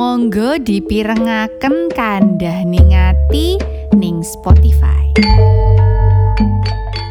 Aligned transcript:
Monggo 0.00 0.56
dipirengaken 0.56 1.92
kandah 1.92 2.64
ningati 2.64 3.60
ning 3.92 4.24
Spotify. 4.24 5.12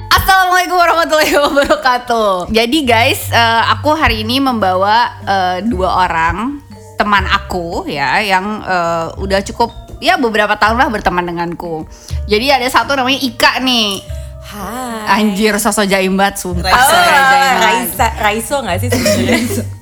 Assalamualaikum 0.09 0.73
warahmatullahi 0.73 1.37
wabarakatuh. 1.37 2.49
Jadi 2.49 2.89
guys, 2.89 3.29
eh, 3.29 3.63
aku 3.69 3.93
hari 3.93 4.25
ini 4.25 4.41
membawa 4.41 5.21
eh, 5.21 5.57
dua 5.69 6.09
orang 6.09 6.65
teman 6.97 7.29
aku 7.29 7.85
ya 7.85 8.25
yang 8.25 8.65
eh, 8.65 9.13
udah 9.21 9.45
cukup 9.45 9.69
ya 10.01 10.17
beberapa 10.17 10.57
tahun 10.57 10.81
lah 10.81 10.89
berteman 10.89 11.29
denganku. 11.29 11.85
Jadi 12.25 12.49
ada 12.49 12.65
satu 12.73 12.97
namanya 12.97 13.21
Ika 13.21 13.61
nih. 13.69 14.01
Hai. 14.49 15.29
Anjir 15.29 15.53
sosok 15.61 15.85
jaim 15.85 16.17
banget 16.17 16.41
sumpah. 16.41 16.73
Oh, 16.73 16.89
Jaim 16.89 17.21
banget. 17.21 17.53
Raisa, 17.61 18.07
Raiso 18.17 18.57
gak 18.65 18.81
sih 18.81 18.89
sebenarnya? 18.89 19.77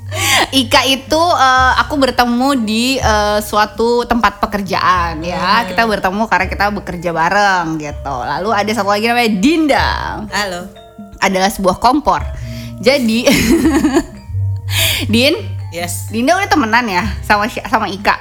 Ika 0.48 0.82
itu 0.84 1.21
eh, 1.36 1.71
aku 1.78 1.96
bertemu 1.96 2.50
di 2.62 2.86
eh, 2.98 3.39
suatu 3.39 4.04
tempat 4.04 4.39
pekerjaan 4.39 5.20
ya. 5.21 5.64
Kita 5.66 5.84
bertemu 5.84 6.24
karena 6.25 6.48
kita 6.48 6.66
bekerja 6.71 7.10
bareng 7.12 7.78
gitu. 7.78 8.16
Lalu 8.16 8.50
ada 8.52 8.72
satu 8.72 8.89
lagi 8.89 9.06
namanya 9.06 9.32
Dinda. 9.38 9.88
Halo. 10.32 10.61
Adalah 11.20 11.50
sebuah 11.50 11.78
kompor. 11.78 12.22
Jadi 12.78 13.25
Din, 15.14 15.34
Yes. 15.68 16.08
Dinda 16.08 16.39
udah 16.39 16.47
temenan 16.47 16.86
ya 16.88 17.04
sama 17.22 17.46
sama 17.52 17.92
Ika. 17.92 18.16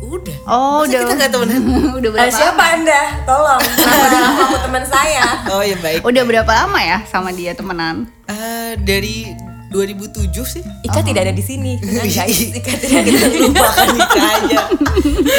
Udah. 0.00 0.36
Oh, 0.46 0.80
Masa 0.80 0.96
udah. 0.96 1.00
kita 1.02 1.12
gak 1.18 1.30
temenan? 1.34 1.60
udah 1.98 2.10
berapa? 2.14 2.24
Eh, 2.24 2.32
siapa 2.32 2.62
anda? 2.72 3.00
Tolong, 3.26 3.60
lama 4.16 4.42
aku 4.46 4.58
teman 4.62 4.84
saya? 4.86 5.24
Oh 5.50 5.60
ya 5.60 5.76
baik. 5.82 6.00
Udah 6.00 6.22
berapa 6.24 6.46
lama 6.48 6.78
ya 6.80 6.98
sama 7.04 7.34
dia 7.34 7.52
temenan? 7.52 8.06
Eh, 8.30 8.78
dari 8.80 9.34
2007 9.76 10.32
sih. 10.42 10.62
Ika 10.82 11.00
tidak 11.00 11.20
ada 11.22 11.32
di 11.32 11.40
sini. 11.40 11.76
Kan, 11.84 12.08
guys, 12.08 12.38
Ika 12.50 12.72
tidak 12.74 12.98
ada. 12.98 13.10
kita 13.12 13.26
lupakan 13.38 13.86
Ika 13.92 14.22
aja. 14.24 14.60
Di 15.04 15.36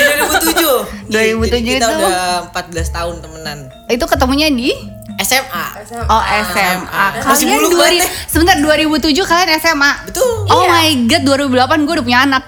2007. 1.09 1.09
2007 1.09 1.50
Jadi 1.50 1.70
kita 1.73 1.88
itu? 1.88 1.98
udah 1.98 2.30
14 2.53 2.88
tahun 2.94 3.16
temenan. 3.20 3.58
Itu 3.88 4.06
ketemunya 4.06 4.47
di 4.47 4.70
SMA. 5.17 5.66
Oh 6.06 6.22
SMA. 6.45 7.06
Masih 7.20 7.45
Kalian 7.47 7.58
buluk 7.58 7.72
2000 7.73 7.81
banget 7.81 7.97
ya. 7.97 8.08
sebentar 8.30 8.56
2007 8.56 9.17
kalian 9.25 9.50
SMA. 9.58 9.92
Betul. 10.06 10.30
Oh 10.47 10.64
my 10.64 10.88
god 11.09 11.23
2008 11.25 11.50
gue 11.81 11.94
udah 11.97 12.06
punya 12.06 12.19
anak. 12.23 12.44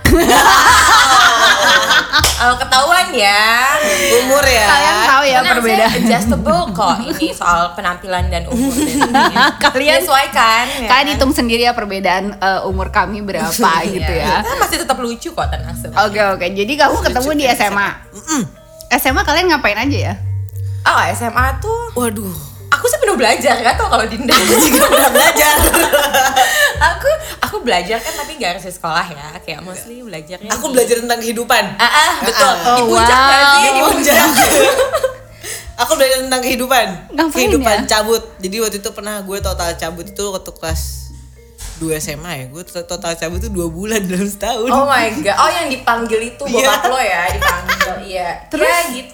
Ketahuan 2.39 3.07
ya. 3.11 3.75
Umur 4.23 4.41
ya. 4.41 4.65
Kalian 4.65 4.95
tahu 5.05 5.23
ya 5.23 5.39
perbedaan. 5.43 5.91
adjustable 5.93 6.61
kok 6.71 6.95
ini 7.03 7.27
soal 7.29 7.75
penampilan 7.75 8.27
dan 8.27 8.47
umur 8.47 8.71
dan 8.71 9.35
Kalian 9.63 9.99
sesuaikan. 10.01 10.63
ya 10.69 10.87
Kalian 10.87 11.05
kan? 11.05 11.13
hitung 11.13 11.31
sendiri 11.31 11.63
ya 11.63 11.73
perbedaan 11.73 12.33
eh, 12.33 12.61
umur 12.63 12.89
kami 12.89 13.19
berapa 13.21 13.51
gitu 13.89 14.11
ya. 14.11 14.39
Kita 14.39 14.55
masih 14.57 14.77
tetap 14.79 14.97
lucu 14.97 15.29
kok 15.29 15.47
tenang. 15.47 15.75
Oke 16.01 16.19
oke. 16.19 16.45
Jadi 16.47 16.73
kamu 16.75 16.97
ketemu 17.01 17.29
di 17.35 17.45
SMA. 17.49 17.89
SMA 18.91 19.21
kalian 19.21 19.45
ngapain 19.49 19.77
aja 19.77 19.97
ya? 20.11 20.13
Oh 20.81 20.99
SMA 21.11 21.59
tuh, 21.59 21.91
Waduh. 21.93 22.48
Aku 22.79 22.85
sih 22.85 22.97
penuh 22.97 23.13
belajar 23.13 23.55
gak 23.55 23.75
tau 23.75 23.87
kalau 23.87 24.05
Dinda. 24.05 24.31
Aku 24.31 24.55
juga 24.57 24.87
pernah 24.87 25.11
belajar. 25.17 25.53
aku 26.81 27.09
aku 27.41 27.55
belajar 27.59 27.97
kan 27.97 28.13
tapi 28.15 28.31
gak 28.35 28.55
harus 28.55 28.63
di 28.63 28.73
sekolah 28.73 29.05
ya, 29.05 29.27
kayak 29.37 29.59
mostly 29.61 29.99
belajarnya. 29.99 30.47
Aku 30.49 30.65
di- 30.65 30.73
belajar 30.73 30.95
tentang 30.97 31.19
kehidupan. 31.19 31.63
Ah, 31.75 31.83
ah, 31.85 32.11
betul. 32.21 32.53
Oh, 32.65 32.75
di 32.77 32.83
puncak 32.87 33.11
wow. 33.13 33.27
nggak 33.27 33.43
sih? 33.43 33.59
Di 33.59 33.69
Di 33.69 33.81
puncak. 33.83 34.17
Aku 35.79 35.95
belajar 35.95 36.19
tentang 36.19 36.41
kehidupan. 36.41 36.87
Ngapain 37.09 37.31
kehidupan 37.33 37.75
ya? 37.77 37.87
cabut. 37.89 38.23
Jadi 38.37 38.55
waktu 38.59 38.77
itu 38.79 38.89
pernah 38.91 39.15
gue 39.19 39.37
total 39.39 39.71
cabut 39.73 40.03
itu 40.03 40.23
waktu 40.25 40.51
kelas 40.51 40.81
2 41.79 41.95
SMA 41.97 42.31
ya. 42.33 42.45
Gue 42.47 42.63
to- 42.63 42.83
total 42.83 43.15
cabut 43.15 43.39
itu 43.39 43.47
2 43.47 43.63
bulan 43.69 44.03
dalam 44.03 44.27
setahun. 44.27 44.67
Oh 44.67 44.83
my 44.83 45.07
god. 45.17 45.35
Oh 45.35 45.47
yang 45.47 45.67
dipanggil 45.67 46.19
itu 46.25 46.43
bokap 46.43 46.83
Iya. 46.83 46.91
lo 46.91 46.99
ya, 46.99 47.21
dipanggil. 47.31 47.95
Iya. 48.05 48.29
Terus? 48.51 48.67
Ya 48.67 48.79
gitu. 48.93 49.13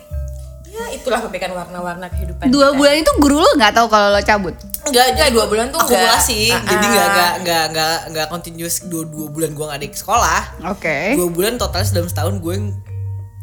Ya 0.76 0.86
itulah 0.92 1.20
kebaikan 1.22 1.52
warna-warna 1.52 2.08
kehidupan. 2.08 2.52
Dua 2.52 2.68
kita. 2.68 2.76
bulan 2.76 2.96
itu 2.98 3.12
guru 3.18 3.38
lo 3.38 3.50
nggak 3.56 3.74
tahu 3.74 3.88
kalau 3.88 4.12
lo 4.12 4.20
cabut. 4.20 4.56
Enggak, 4.86 5.06
Enggak, 5.10 5.28
dua 5.32 5.46
bulan 5.48 5.66
tuh 5.68 5.80
akumulasi. 5.80 6.52
enggak. 6.52 6.68
Jadi 6.68 6.86
Ah, 6.86 6.90
enggak 6.90 7.00
ah. 7.00 7.10
enggak 7.10 7.34
enggak 7.40 7.64
enggak 7.66 7.98
enggak 8.06 8.28
continuous 8.28 8.76
dua, 8.84 9.04
dua 9.04 9.28
bulan 9.28 9.50
gue 9.52 9.66
nggak 9.66 9.80
ada 9.80 9.88
ke 9.88 9.98
sekolah. 9.98 10.42
Oke. 10.70 10.98
Dua 11.16 11.28
bulan 11.30 11.54
total 11.56 11.82
dalam 11.86 12.06
setahun 12.06 12.36
gue 12.38 12.56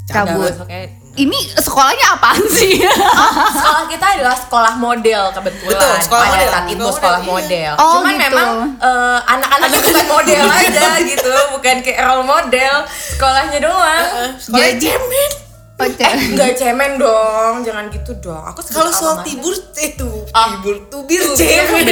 Cabut. 0.03 0.51
Udah, 0.51 0.67
oke. 0.67 0.81
Ini 1.15 1.39
sekolahnya 1.55 2.07
apaan 2.11 2.43
sih? 2.51 2.83
Sekolah 3.55 3.85
kita 3.87 4.07
adalah 4.19 4.35
sekolah 4.35 4.75
model 4.75 5.31
kebetulan. 5.31 5.79
Betul, 5.79 5.95
sekolah 6.03 6.25
Pada 6.25 6.35
model. 6.35 6.51
saat 6.51 6.65
itu 6.65 6.75
Sekolah 6.75 6.97
sekolah 6.99 7.21
model, 7.23 7.37
model. 7.39 7.73
Oh, 7.79 7.93
Cuman 7.95 8.13
gitu. 8.13 8.25
memang 8.27 8.49
eh, 8.81 9.19
anak-anaknya 9.29 9.79
bukan 9.79 10.07
model 10.11 10.45
aja 10.59 10.89
gitu, 10.99 11.33
bukan 11.53 11.75
kayak 11.81 12.01
role 12.03 12.25
model. 12.25 12.75
Sekolahnya 12.89 13.59
doang. 13.61 14.05
sekolah 14.35 14.59
Jadi-. 14.75 15.52
Oh, 15.83 15.91
Eh, 15.93 16.27
enggak 16.29 16.51
cemen 16.55 16.93
dong, 16.95 17.55
jangan 17.61 17.85
gitu 17.89 18.13
dong. 18.19 18.43
Aku 18.45 18.63
Kalau 18.65 18.89
soal 18.89 19.17
tibur 19.21 19.51
itu 19.75 20.09
Ah. 20.31 20.55
tibur 20.55 20.77
tubir 20.87 21.19
cemen. 21.35 21.87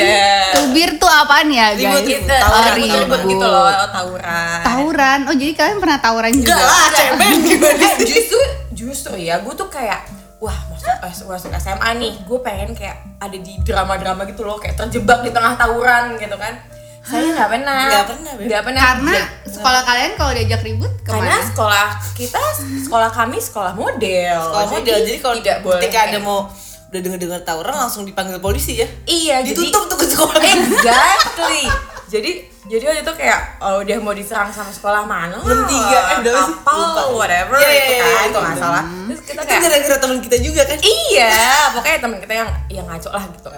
Tubir 0.52 0.90
tuh 0.96 1.06
apaan 1.06 1.48
ya 1.48 1.72
guys? 1.72 2.00
Ribut, 2.00 2.06
Kita 2.06 2.36
Tawuran, 2.36 2.74
ribut, 2.76 3.20
gitu 3.26 3.46
loh, 3.46 3.66
tawuran. 3.90 4.58
Tawuran. 4.62 5.18
Oh 5.24 5.34
jadi 5.34 5.52
kalian 5.52 5.78
pernah 5.78 5.98
tawuran 5.98 6.30
juga? 6.32 6.46
Enggak 6.48 6.62
lah, 6.62 6.86
cemen 6.92 7.34
gimana 7.46 7.82
Eh, 7.82 7.92
sih? 7.96 8.06
justru 8.08 8.40
justru 8.72 9.14
ya 9.14 9.38
gue 9.38 9.52
tuh 9.52 9.66
kayak 9.66 10.06
wah 10.38 10.56
masuk 11.20 11.52
SMA 11.52 11.90
nih 11.96 12.16
gue 12.18 12.38
pengen 12.40 12.72
kayak 12.72 12.96
ada 13.18 13.36
di 13.36 13.60
drama-drama 13.60 14.24
gitu 14.24 14.40
loh 14.40 14.56
kayak 14.56 14.72
terjebak 14.74 15.20
di 15.20 15.28
tengah 15.28 15.52
tawuran 15.54 16.16
gitu 16.16 16.32
kan 16.34 16.56
saya 17.00 17.32
nggak 17.32 17.48
pernah 17.50 17.80
Nggak 17.82 18.06
pernah, 18.06 18.32
nggak 18.36 18.62
pernah 18.62 18.82
Karena 18.84 19.12
Ya, 19.12 19.24
sekolah 19.46 19.82
kalian 19.82 20.12
kalau 20.14 20.32
diajak 20.32 20.60
ribut 20.60 20.92
karena 21.00 21.16
ke 21.26 21.32
mana? 21.32 21.48
sekolah 21.48 21.86
kita 22.12 22.40
sekolah 22.84 23.10
kami 23.10 23.38
sekolah 23.38 23.72
model 23.72 24.38
Sekolah 24.42 24.66
model 24.70 24.96
jadi 25.00 25.18
kalau 25.18 25.36
tidak 25.38 25.58
boleh 25.60 25.80
ketika 25.80 25.98
ada 26.06 26.18
mau 26.18 26.40
udah 26.90 27.00
dengar-dengar 27.00 27.40
tawuran 27.40 27.74
langsung 27.76 28.02
dipanggil 28.02 28.36
polisi 28.36 28.74
ya. 28.76 28.88
iya 29.06 29.40
Ditutup 29.40 29.86
tuh 29.86 29.94
ke 29.96 30.06
sekolah. 30.06 30.42
exactly 30.42 31.62
jadi 32.06 32.30
jadi 32.66 32.82
waktu 32.84 33.02
itu 33.02 33.12
kayak 33.16 33.40
oh, 33.58 33.78
udah 33.80 33.96
mau 33.98 34.10
diserang 34.10 34.46
sama 34.48 34.68
sekolah 34.68 35.02
mana 35.02 35.38
Jam 35.40 35.62
tiga, 35.64 35.98
eh, 36.04 36.16
udah 36.20 36.32
sih? 36.36 36.42
kapal 36.52 36.74
Lupa. 36.76 37.02
whatever 37.16 37.56
Iya, 37.56 37.66
iya, 37.66 37.78
itu 37.80 37.94
iya, 37.94 38.02
kan 38.02 38.10
itu 38.10 38.26
itu 38.26 38.36
nggak 38.36 38.50
bener. 38.52 38.58
salah 38.60 38.82
terus 39.06 39.20
kita 39.20 39.32
Itu 39.32 39.48
kayak 39.48 39.60
gara-gara 39.64 39.96
teman 39.96 40.18
kita 40.20 40.36
juga 40.40 40.62
kan. 40.64 40.78
Iya, 40.80 41.34
pokoknya 41.72 41.98
teman 41.98 42.18
kita 42.20 42.34
yang 42.36 42.48
yang 42.68 42.86
ngaco 42.86 43.08
lah 43.08 43.24
gitu. 43.24 43.48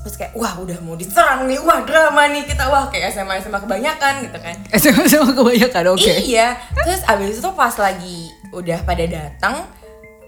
Terus 0.00 0.16
kayak 0.16 0.32
wah 0.32 0.56
udah 0.56 0.78
mau 0.80 0.94
diserang 0.94 1.44
nih, 1.44 1.60
wah 1.60 1.80
drama 1.80 2.24
nih 2.26 2.44
kita, 2.44 2.64
wah 2.66 2.88
kayak 2.88 3.10
SMA 3.10 3.36
SMA 3.38 3.60
kebanyakan 3.60 4.24
gitu 4.24 4.38
kan. 4.38 4.56
SMA 4.72 5.04
sama 5.04 5.30
kebanyakan 5.30 5.84
oke. 5.90 6.08
Iya, 6.24 6.56
terus 6.74 7.04
abis 7.04 7.36
itu 7.36 7.50
pas 7.50 7.74
lagi 7.74 8.18
udah 8.50 8.80
pada 8.80 9.04
datang, 9.04 9.60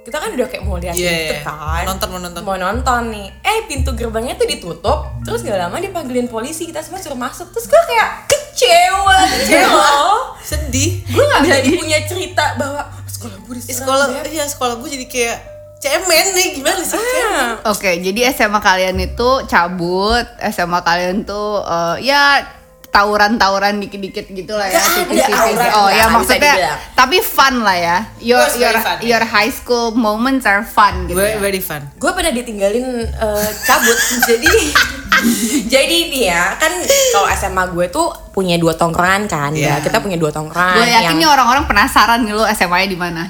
kita 0.02 0.16
kan 0.18 0.28
udah 0.30 0.44
kayak 0.44 0.62
mau 0.62 0.76
lihat 0.76 0.92
Iya, 0.92 1.08
gitu 1.08 1.34
iya. 1.34 1.42
kan. 1.42 1.82
Nonton, 1.86 2.08
mau 2.10 2.20
nonton. 2.20 2.42
Mau 2.42 2.54
nonton 2.54 3.02
nih. 3.08 3.26
Eh 3.40 3.58
pintu 3.64 3.90
gerbangnya 3.92 4.34
tuh 4.34 4.44
ditutup, 4.44 4.98
terus 5.22 5.40
gak 5.40 5.56
lama 5.56 5.78
dipanggilin 5.78 6.26
polisi, 6.26 6.66
kita 6.66 6.78
semua 6.78 6.98
suruh 6.98 7.16
masuk. 7.16 7.48
Terus 7.48 7.64
gue 7.64 7.82
kayak 7.86 8.08
kecewa, 8.28 9.16
kecewa. 9.32 9.90
Sedih. 10.38 11.00
gue 11.02 11.24
gak 11.24 11.40
bisa 11.40 11.56
punya 11.72 11.98
cerita 12.04 12.44
bahwa 12.54 12.82
sekolah 13.06 13.36
gue 13.40 13.54
Di 13.54 13.60
diserang. 13.62 13.78
sekolah 13.80 14.06
Beb. 14.10 14.24
iya 14.28 14.44
sekolah 14.44 14.74
gue 14.76 14.88
jadi 14.90 15.06
kayak 15.06 15.36
cemen 15.82 16.26
nih 16.38 16.48
gimana 16.54 16.82
sih? 16.86 16.94
Ah. 16.94 17.58
Oke, 17.74 17.98
jadi 17.98 18.30
SMA 18.30 18.62
kalian 18.62 18.94
itu 19.02 19.30
cabut, 19.50 20.22
SMA 20.54 20.78
kalian 20.86 21.26
tuh 21.26 21.58
eh, 21.66 22.06
ya 22.06 22.38
tawuran-tawuran 22.92 23.80
dikit-dikit 23.80 24.28
gitu 24.30 24.52
lah 24.52 24.68
ya, 24.68 24.76
ada 24.78 24.94
tipis-tipis. 25.00 25.58
Oh 25.74 25.88
ya 25.88 26.12
maksudnya, 26.12 26.54
dibilang. 26.54 26.78
tapi 26.92 27.18
fun 27.24 27.54
lah 27.64 27.74
ya. 27.74 27.98
Your 28.20 28.44
your 28.60 28.76
fun, 28.78 28.96
ya. 29.00 29.16
your 29.16 29.24
high 29.24 29.48
school 29.50 29.96
moments 29.96 30.44
are 30.44 30.62
fun 30.62 31.08
gitu. 31.08 31.16
Very 31.18 31.34
ya. 31.34 31.42
very 31.42 31.62
fun. 31.64 31.82
gue 31.98 32.10
pernah 32.12 32.30
ditinggalin 32.30 32.86
eh, 33.08 33.48
cabut 33.66 33.98
jadi 34.30 34.52
jadi 35.74 35.94
ini 36.02 36.20
ya 36.26 36.54
kan 36.54 36.72
kalau 37.12 37.28
SMA 37.30 37.64
gue 37.70 37.86
tuh 37.88 38.06
punya 38.32 38.56
dua 38.56 38.72
tongkrongan 38.72 39.26
kan. 39.26 39.52
Iya. 39.52 39.76
ya 39.76 39.84
kita 39.84 40.00
punya 40.00 40.16
dua 40.16 40.28
tongkrongan 40.28 40.72
Gue 40.74 40.88
yakin 40.88 41.14
nih 41.14 41.22
yang 41.22 41.32
orang-orang 41.32 41.64
penasaran 41.64 42.24
nih 42.24 42.32
lo 42.32 42.48
SMA-nya 42.48 42.88
di 42.88 42.96
mana. 42.96 43.22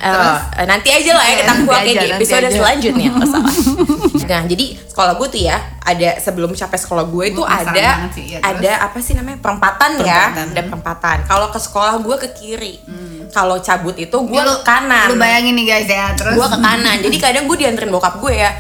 eh, 0.54 0.62
nanti 0.62 0.88
aja 0.88 1.12
lah 1.12 1.24
ya 1.24 1.28
Iya, 1.28 1.38
kita 1.38 1.52
kuaknya 1.64 1.82
aja, 1.82 2.00
di 2.00 2.08
episode 2.14 2.44
aja. 2.44 2.54
selanjutnya. 2.54 3.08
Nah 4.22 4.46
jadi 4.46 4.64
sekolah 4.78 5.12
gue 5.14 5.28
tuh 5.28 5.42
ya 5.42 5.56
ada 5.78 6.16
sebelum 6.16 6.54
capek 6.54 6.78
sekolah 6.78 7.04
gue 7.04 7.24
itu 7.28 7.42
ada 7.42 8.08
sih, 8.14 8.32
ya, 8.32 8.38
terus? 8.38 8.48
ada 8.54 8.72
apa 8.80 8.98
sih 8.98 9.12
namanya? 9.12 9.38
Perempatan, 9.40 9.90
ya. 9.98 10.22
Perempatan. 10.30 10.46
ada 10.48 10.62
perempatan. 10.64 11.16
Kalau 11.26 11.46
ke 11.50 11.58
sekolah 11.58 11.94
gue 11.98 12.16
ke 12.18 12.28
kiri. 12.32 12.74
Kalau 13.28 13.58
cabut 13.58 13.92
itu 13.94 14.14
gue 14.14 14.32
Ya, 14.34 14.46
ke 14.46 14.56
kanan. 14.62 15.06
Lu 15.08 15.16
bayangin 15.16 15.52
nih 15.52 15.66
guys 15.66 15.88
ya, 15.90 16.14
terus? 16.14 16.32
Gue 16.32 16.46
ke 16.46 16.56
kanan. 16.56 16.96
Jadi 16.98 17.16
kadang 17.18 17.44
gue 17.44 17.56
dianterin 17.58 17.90
bokap 17.90 18.16
gue 18.18 18.32
ya 18.32 18.50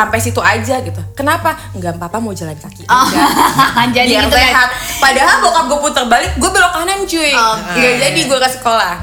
sampai 0.00 0.18
situ 0.18 0.40
aja 0.40 0.80
gitu 0.80 0.96
kenapa 1.12 1.52
nggak 1.72 1.96
papa 1.96 2.16
mau 2.16 2.32
jalan 2.32 2.56
kaki 2.56 2.84
Oh, 2.86 3.04
aja 3.76 3.92
jadi 3.94 4.08
biar 4.08 4.24
gitu 4.24 4.32
guys. 4.32 4.44
sehat 4.46 4.68
padahal 4.96 5.36
bokap 5.40 5.64
gue 5.66 5.78
putar 5.82 6.04
balik 6.06 6.32
gue 6.34 6.50
belok 6.50 6.72
kanan 6.72 7.04
cuy 7.04 7.30
Oke. 7.30 7.76
nggak 7.76 7.94
jadi 8.00 8.20
gue 8.24 8.38
ke 8.38 8.50
sekolah 8.50 8.94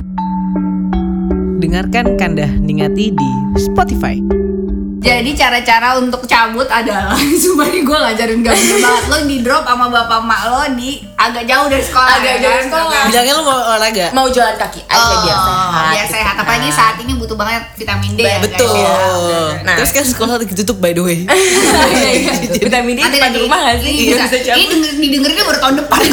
Dengarkan 1.58 2.16
Kandah 2.16 2.54
Ningati 2.56 3.10
di 3.10 3.30
Spotify. 3.58 4.22
Jadi 5.08 5.32
cara-cara 5.34 5.96
untuk 5.96 6.22
cabut 6.24 6.68
adalah 6.68 7.16
Cuma 7.16 7.64
nih 7.66 7.82
gue 7.82 7.98
ngajarin 7.98 8.40
gak 8.42 8.52
bener 8.52 8.78
banget 8.78 9.04
Lo 9.08 9.18
di 9.24 9.38
drop 9.40 9.64
sama 9.64 9.88
bapak 9.88 10.20
mak 10.22 10.42
lo 10.46 10.62
di 10.76 11.00
agak 11.18 11.44
jauh 11.44 11.66
dari 11.66 11.82
sekolah 11.82 12.12
Agak 12.14 12.30
ya 12.30 12.38
jauh 12.38 12.44
kan? 12.44 12.52
dari 12.54 12.66
sekolah. 12.68 13.02
Bilangnya 13.08 13.34
lu 13.34 13.44
mau 13.44 13.58
olahraga. 13.58 14.06
mau 14.12 14.28
jalan 14.28 14.54
kaki 14.54 14.82
aja 14.84 15.00
Oh, 15.00 15.18
biar 15.18 15.38
sehat 15.40 15.88
biar 15.88 15.96
gitu 15.98 16.14
sehat. 16.14 16.26
kan. 16.30 16.44
Apalagi 16.44 16.70
saat 16.70 16.96
ini 17.00 17.14
butuh 17.16 17.34
banget 17.34 17.64
vitamin 17.74 18.12
D 18.14 18.20
ya, 18.20 18.38
guys, 18.38 18.44
Betul. 18.46 18.76
ya. 18.76 18.94
Nah. 19.64 19.76
Terus 19.80 19.92
kan 19.92 20.04
sekolah 20.06 20.36
lagi 20.38 20.54
tutup 20.54 20.78
by 20.78 20.92
the 20.92 21.02
way. 21.02 21.24
vitamin 22.62 22.94
D 22.94 23.02
di 23.08 23.40
rumah 23.40 23.60
gak 23.64 23.78
sih 23.80 23.94
Ini, 23.98 24.14
bisa, 24.14 24.38
ini 24.54 24.64
denger, 24.70 24.92
didengerinnya 25.00 25.44
baru 25.44 25.60
tahun 25.60 25.76
depan 25.82 26.00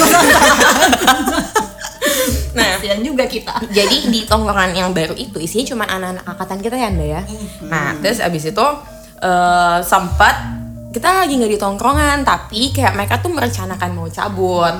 nah 2.54 2.74
Kasian 2.74 3.02
juga 3.02 3.26
kita 3.26 3.50
jadi 3.68 3.96
di 4.06 4.22
tongkrongan 4.22 4.70
yang 4.72 4.90
baru 4.90 5.12
itu 5.12 5.36
isinya 5.36 5.66
cuma 5.66 5.84
anak-anak 5.84 6.24
angkatan 6.24 6.58
kita 6.60 6.76
ya 6.76 6.86
Anda 6.88 7.06
ya. 7.10 7.22
Nah 7.64 7.98
terus 7.98 8.18
abis 8.18 8.48
itu 8.48 8.66
eh, 9.18 9.78
sempat 9.82 10.34
kita 10.90 11.08
lagi 11.16 11.34
nggak 11.34 11.50
di 11.50 11.58
tongkrongan 11.58 12.22
tapi 12.22 12.70
kayak 12.70 12.94
mereka 12.94 13.18
tuh 13.18 13.28
merencanakan 13.28 13.90
mau 13.92 14.06
cabut. 14.06 14.74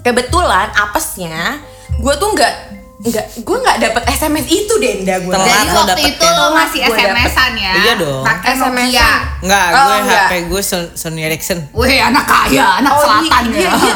Kebetulan 0.00 0.68
apesnya 0.70 1.58
gue 1.94 2.14
tuh 2.14 2.28
nggak 2.30 2.54
nggak 3.04 3.26
gue 3.40 3.56
nggak 3.58 3.78
dapet 3.80 4.02
SMS 4.10 4.46
itu 4.46 4.74
Denda 4.76 5.16
gue. 5.18 5.28
Telat. 5.28 5.44
Jadi 5.46 5.68
waktu 5.70 6.00
itu 6.06 6.26
lo 6.26 6.46
masih. 6.52 6.80
SMS-an 6.84 7.52
ya 7.52 7.72
Iya 7.74 7.92
dong. 7.96 8.22
Pakai 8.22 8.50
SMS-an. 8.54 8.84
Nokia 8.84 9.10
Enggak, 9.44 9.66
Oh, 9.70 9.84
gue. 9.84 10.08
HP 10.10 10.32
gue 10.48 10.62
Son- 10.64 10.92
Sony 10.94 11.20
Ericsson. 11.22 11.58
Wih 11.72 12.00
anak 12.00 12.24
kaya, 12.24 12.80
anak 12.80 12.92
Oh, 12.92 13.00
selatan 13.00 13.42
iya, 13.46 13.60
ya 13.60 13.60
iya, 13.60 13.72
iya. 13.76 13.94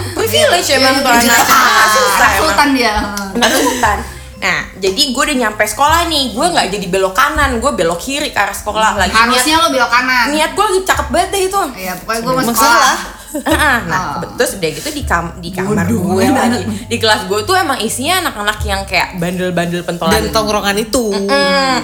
Privilege 0.28 0.68
emang 0.74 0.94
tuh 0.98 1.10
Iya, 1.10 1.32
anak 1.32 1.48
anak 1.48 1.88
emang. 1.88 2.36
sultan 2.36 2.68
dia 2.70 2.94
Nggak 3.32 3.50
sultan. 3.50 3.98
Nah, 4.38 4.60
jadi 4.76 5.02
gue 5.10 5.22
udah 5.24 5.36
nyampe 5.36 5.64
sekolah 5.64 6.06
nih, 6.06 6.30
gue 6.30 6.46
nggak 6.46 6.66
jadi 6.70 6.86
belok 6.86 7.10
kanan, 7.10 7.58
gue 7.58 7.72
belok 7.74 7.98
kiri 7.98 8.30
ke 8.30 8.38
arah 8.38 8.54
sekolah 8.54 8.94
lagi. 8.94 9.10
Harusnya 9.10 9.58
lo 9.58 9.68
belok 9.68 9.90
kanan 9.90 10.30
niat, 10.30 10.30
niat 10.30 10.50
gue 10.52 10.64
lagi 10.64 10.80
cakep 10.84 11.06
banget 11.08 11.28
deh 11.28 11.42
itu. 11.44 11.60
Iya 11.74 11.92
pokoknya 11.98 12.20
gue 12.20 12.32
Emang 12.32 12.46
sekolah 12.48 12.70
salah. 12.70 12.96
Ah, 13.44 13.78
nah, 13.84 14.00
Oh. 14.16 14.30
terus 14.36 14.56
udah 14.56 14.70
gitu 14.70 14.88
di 14.88 15.02
kam 15.02 15.36
di 15.36 15.50
kamar 15.50 15.84
Waduh, 15.84 16.00
gue 16.00 16.22
anak- 16.24 16.54
lagi. 16.54 16.64
Di 16.86 16.96
kelas 16.96 17.26
gue 17.26 17.40
tuh 17.42 17.54
emang 17.54 17.76
isinya 17.76 18.24
anak-anak 18.24 18.58
yang 18.62 18.80
kayak 18.84 19.18
bandel-bandel 19.18 19.82
pentolan. 19.82 20.14
Dan 20.14 20.30
tongkrongan 20.30 20.76
itu. 20.78 21.04
Mm. 21.12 21.78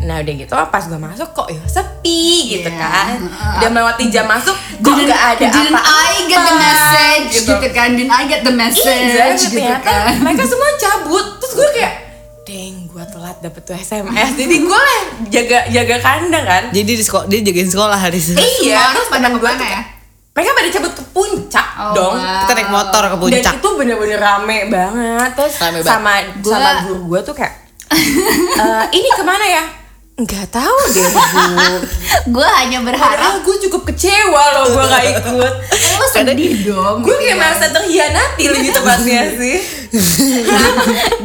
Nah 0.00 0.16
udah 0.18 0.32
gitu 0.34 0.48
pas 0.48 0.80
gue 0.82 0.96
masuk 0.96 1.28
kok 1.30 1.46
ya 1.46 1.60
sepi 1.62 2.24
gitu 2.54 2.66
Iya. 2.66 2.80
kan. 2.80 3.16
Udah 3.56 3.68
melewati 3.68 4.04
jam 4.08 4.24
masuk 4.24 4.52
kok 4.54 4.80
Didn't- 4.90 5.06
nggak 5.06 5.22
ada 5.30 5.44
didn't 5.46 5.70
apa-apa. 5.70 6.08
I 6.08 6.16
get 6.24 6.40
the 6.40 6.54
message 6.56 7.26
gitu, 7.36 7.52
kan 7.70 7.88
Didn't 7.92 8.08
I 8.10 8.22
get 8.24 8.40
the 8.40 8.54
message 8.54 8.86
Iya, 9.10 9.24
gitu 9.36 9.56
ternyata 9.56 9.90
kan 9.90 10.14
mereka 10.18 10.42
semua 10.42 10.70
cabut. 10.74 11.26
Terus 11.36 11.52
gue 11.54 11.68
kayak, 11.74 11.94
deng 12.42 12.74
gue 12.86 13.04
telat 13.06 13.36
dapet 13.38 13.62
tuh 13.62 13.74
SMS. 13.74 14.28
Jadi 14.34 14.56
gue 14.58 14.80
lah 14.80 15.00
jaga 15.28 15.58
jaga 15.68 15.96
kandang 15.98 16.44
kan. 16.44 16.62
Jadi 16.70 16.90
di 16.90 17.04
sekolah 17.04 17.24
dia 17.26 17.40
jagain 17.42 17.68
sekolah 17.68 17.98
hari 17.98 18.16
itu. 18.16 18.32
Iya, 18.32 18.40
Semua 18.40 18.72
orang 18.74 18.92
terus 18.94 19.08
pada 19.10 19.28
gue 19.30 19.52
ya? 19.62 19.82
Mereka 20.30 20.50
pada 20.54 20.68
cabut 20.70 20.92
ke 20.94 21.04
puncak 21.10 21.66
Oh, 21.76 21.92
dong. 21.92 22.14
wow. 22.16 22.40
Kita 22.40 22.52
naik 22.54 22.70
motor 22.70 23.02
ke 23.04 23.16
puncak. 23.18 23.44
Dan 23.44 23.58
itu 23.58 23.68
bener-bener 23.74 24.16
rame 24.16 24.58
banget. 24.66 25.30
Terus 25.34 25.54
Rame 25.58 25.78
banget. 25.78 25.92
sama 25.92 26.12
Gua- 26.40 26.54
sama 26.54 26.70
guru 26.80 27.02
gue 27.06 27.20
tuh 27.22 27.34
kayak, 27.34 27.54
"Eh, 28.56 28.84
ini 28.92 29.08
ke 29.10 29.22
mana 29.22 29.44
ya? 29.44 29.64
Nggak 30.20 30.52
tahu 30.52 30.78
deh 30.92 31.06
bu. 31.08 31.20
Gue 32.36 32.44
hanya 32.60 32.84
berharap 32.84 33.16
Padahal 33.16 33.40
gue 33.40 33.56
cukup 33.64 33.88
kecewa 33.88 34.42
loh 34.52 34.64
gue 34.68 34.84
gak 34.84 35.04
ikut. 35.16 35.52
Lo 35.96 36.06
sedih 36.12 36.52
dong 36.62 37.00
gue 37.00 37.14
kayak 37.16 37.36
merasa 37.36 37.72
terhianati 37.72 38.44
lebih 38.44 38.70
tepatnya 38.70 39.22
sih. 39.40 39.56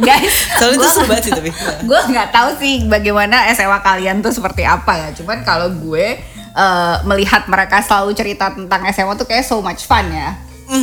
Guys 0.00 0.34
Soalnya 0.56 0.78
itu 0.80 1.00
banget 1.04 1.22
sih 1.22 1.32
tapi. 1.32 1.50
gue 1.84 2.00
nggak 2.08 2.28
tahu 2.30 2.48
sih 2.58 2.74
bagaimana 2.86 3.46
SMA 3.52 3.78
kalian 3.78 4.18
tuh 4.18 4.32
seperti 4.32 4.64
apa 4.64 4.92
ya 4.96 5.08
cuman 5.14 5.44
kalau 5.44 5.68
gue 5.70 6.18
eh, 6.50 6.96
melihat 7.04 7.46
mereka 7.46 7.78
selalu 7.78 8.10
cerita 8.12 8.50
tentang 8.50 8.82
SMA 8.90 9.14
tuh 9.14 9.28
kayak 9.28 9.44
so 9.44 9.60
much 9.60 9.84
fun 9.84 10.08
ya 10.08 10.34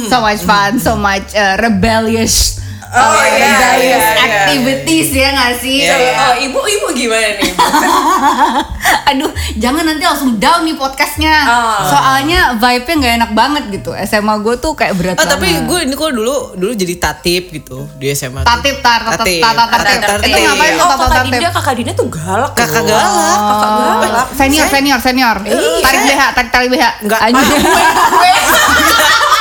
so 0.07 0.21
much 0.21 0.39
fun 0.44 0.80
so 0.80 0.95
much 0.95 1.33
eh, 1.33 1.59
rebellious 1.59 2.62
Oh, 2.94 3.18
eh, 3.18 3.25
iya, 3.34 3.69
iya, 3.74 3.98
iya. 3.98 3.98
activities 4.45 5.10
ya 5.12 5.28
nggak 5.31 5.54
sih 5.57 5.78
Iya, 5.80 5.95
iya. 5.95 6.13
Oh 6.16 6.34
ibu 6.38 6.60
ibu 6.63 6.88
gimana 6.92 7.25
nih? 7.34 7.50
Ibu? 7.50 7.57
aduh 9.10 9.31
jangan 9.56 9.84
nanti 9.84 10.04
langsung 10.04 10.38
down 10.38 10.62
nih 10.62 10.75
podcastnya 10.75 11.36
Oh. 11.44 11.86
soalnya 11.86 12.40
vibe-nya 12.56 12.94
nggak 12.95 13.13
enak 13.16 13.31
banget 13.34 13.63
gitu 13.72 13.90
SMA 14.00 14.38
gue 14.40 14.56
tuh 14.57 14.74
kayak 14.74 14.94
berat 14.94 15.18
tapi 15.18 15.42
banget. 15.50 15.66
gue 15.66 15.80
ini 15.84 15.94
kok 15.94 16.12
dulu 16.12 16.36
dulu 16.54 16.72
jadi 16.72 16.94
tatip 17.00 17.44
gitu 17.51 17.90
di 17.95 18.10
SMA. 18.12 18.42
tatip 18.44 18.80
tar 18.80 19.01
tatip 19.04 19.42
Tatip. 19.42 19.42
tatip 19.42 20.00
Tatip. 20.00 20.28
itu 20.28 20.38
ngapain 20.40 20.72
tuh 20.72 20.84
Oh 20.84 20.88
tata 20.88 20.98
kakak 21.00 21.10
tatip 21.16 21.31
Dinda 21.34 21.50
kakak 21.51 21.74
Dinda 21.75 21.94
tuh 21.94 22.07
galak. 22.07 22.51
Kakak 22.54 22.81
loh. 22.84 22.90
galak. 22.92 23.40
Kakak 23.42 23.69
galak. 23.74 24.28
senior 24.34 24.68
senior 24.68 25.00
senior 25.00 25.38
tarik 25.81 26.01
BH 26.04 26.22
tarik 26.31 26.50
tarik 26.51 26.69
BH 26.69 26.86
Enggak. 27.01 27.19
Anjir. 27.24 27.57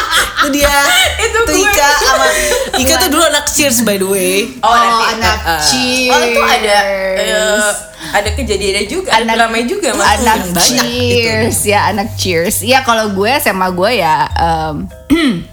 itu 0.42 0.48
dia. 0.52 0.74
Itu 1.24 1.38
gue. 1.44 1.54
Ika 1.56 1.88
sama 1.96 2.26
Ika 2.74 2.94
tuh 2.98 3.08
dulu 3.08 3.24
anak 3.24 3.46
cheers 3.48 3.78
by 3.80 3.94
the 3.94 4.04
way. 4.04 4.50
Oh, 4.58 4.66
Oh, 4.66 4.74
nanti. 4.74 5.04
anak 5.12 5.38
uh, 5.40 5.60
cheers. 5.60 6.10
Oh 6.10 6.20
itu 6.20 6.40
ada 6.42 6.76
eh, 7.14 7.70
ada 8.12 8.28
kejadiannya 8.28 8.84
juga, 8.84 9.08
ada 9.12 9.22
Anak- 9.22 9.36
dramanya 9.38 9.66
juga 9.68 9.88
mas. 9.92 10.18
anak 10.18 10.38
banyak 10.50 10.84
cheers 10.84 11.58
ya 11.64 11.80
anak 11.86 12.08
cheers 12.14 12.56
ya 12.60 12.82
kalau 12.82 13.10
gue 13.10 13.30
SMA 13.38 13.68
gue 13.70 13.90
ya 13.96 14.14
em, 14.28 14.76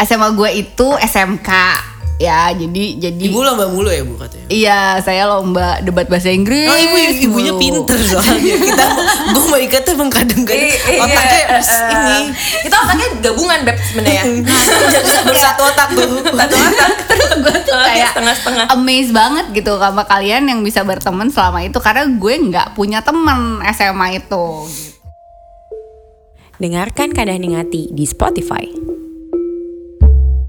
SMA 0.00 0.28
gue 0.32 0.50
itu 0.58 0.88
SMK 0.98 1.50
ya 2.22 2.54
jadi 2.54 2.84
jadi 3.00 3.24
Ibu 3.26 3.38
lomba 3.40 3.66
mulu 3.66 3.90
ya 3.90 4.00
bu 4.00 4.14
katanya. 4.14 4.46
iya 4.46 4.80
saya 4.98 5.26
lomba 5.26 5.82
debat 5.82 6.06
bahasa 6.06 6.30
Inggris 6.30 6.64
Oh 6.64 6.78
ibu 6.78 6.94
ibunya 7.20 7.50
mulu. 7.50 7.82
pinter 7.82 7.98
soalnya 7.98 8.38
kita 8.54 8.86
gue 9.28 9.42
sama 9.42 9.58
Ika 9.58 9.78
tuh 9.80 9.92
emang 9.92 10.06
kadang-kadang 10.06 10.62
I- 10.62 10.78
iya, 10.88 11.00
otaknya 11.00 11.18
eh, 11.34 11.46
pers- 11.50 11.74
eh, 11.74 11.90
ini 11.90 12.18
Kita 12.62 12.76
otaknya 12.78 13.06
gabungan 13.20 13.58
beb 13.62 13.76
sebenarnya. 13.80 14.22
bersatu 15.26 15.62
otak 15.64 15.88
tuh. 15.90 16.06
Satu 16.38 16.56
otak. 16.56 16.90
gue 17.34 17.56
tuh 17.60 17.72
Otaknya 17.72 17.86
kayak 17.88 18.08
setengah-setengah. 18.12 18.64
amazed 18.70 19.10
banget 19.10 19.46
gitu 19.52 19.72
sama 19.74 20.02
kalian 20.04 20.42
yang 20.46 20.60
bisa 20.60 20.80
berteman 20.82 21.26
selama 21.26 21.58
itu 21.60 21.78
karena 21.78 22.06
gue 22.06 22.34
nggak 22.44 22.68
punya 22.72 23.02
teman 23.02 23.40
SMA 23.68 24.06
itu 24.16 24.46
gitu. 24.68 24.94
Dengarkan 26.56 27.10
Kadah 27.10 27.34
Ningati 27.34 27.90
di 27.90 28.04
Spotify. 28.04 28.70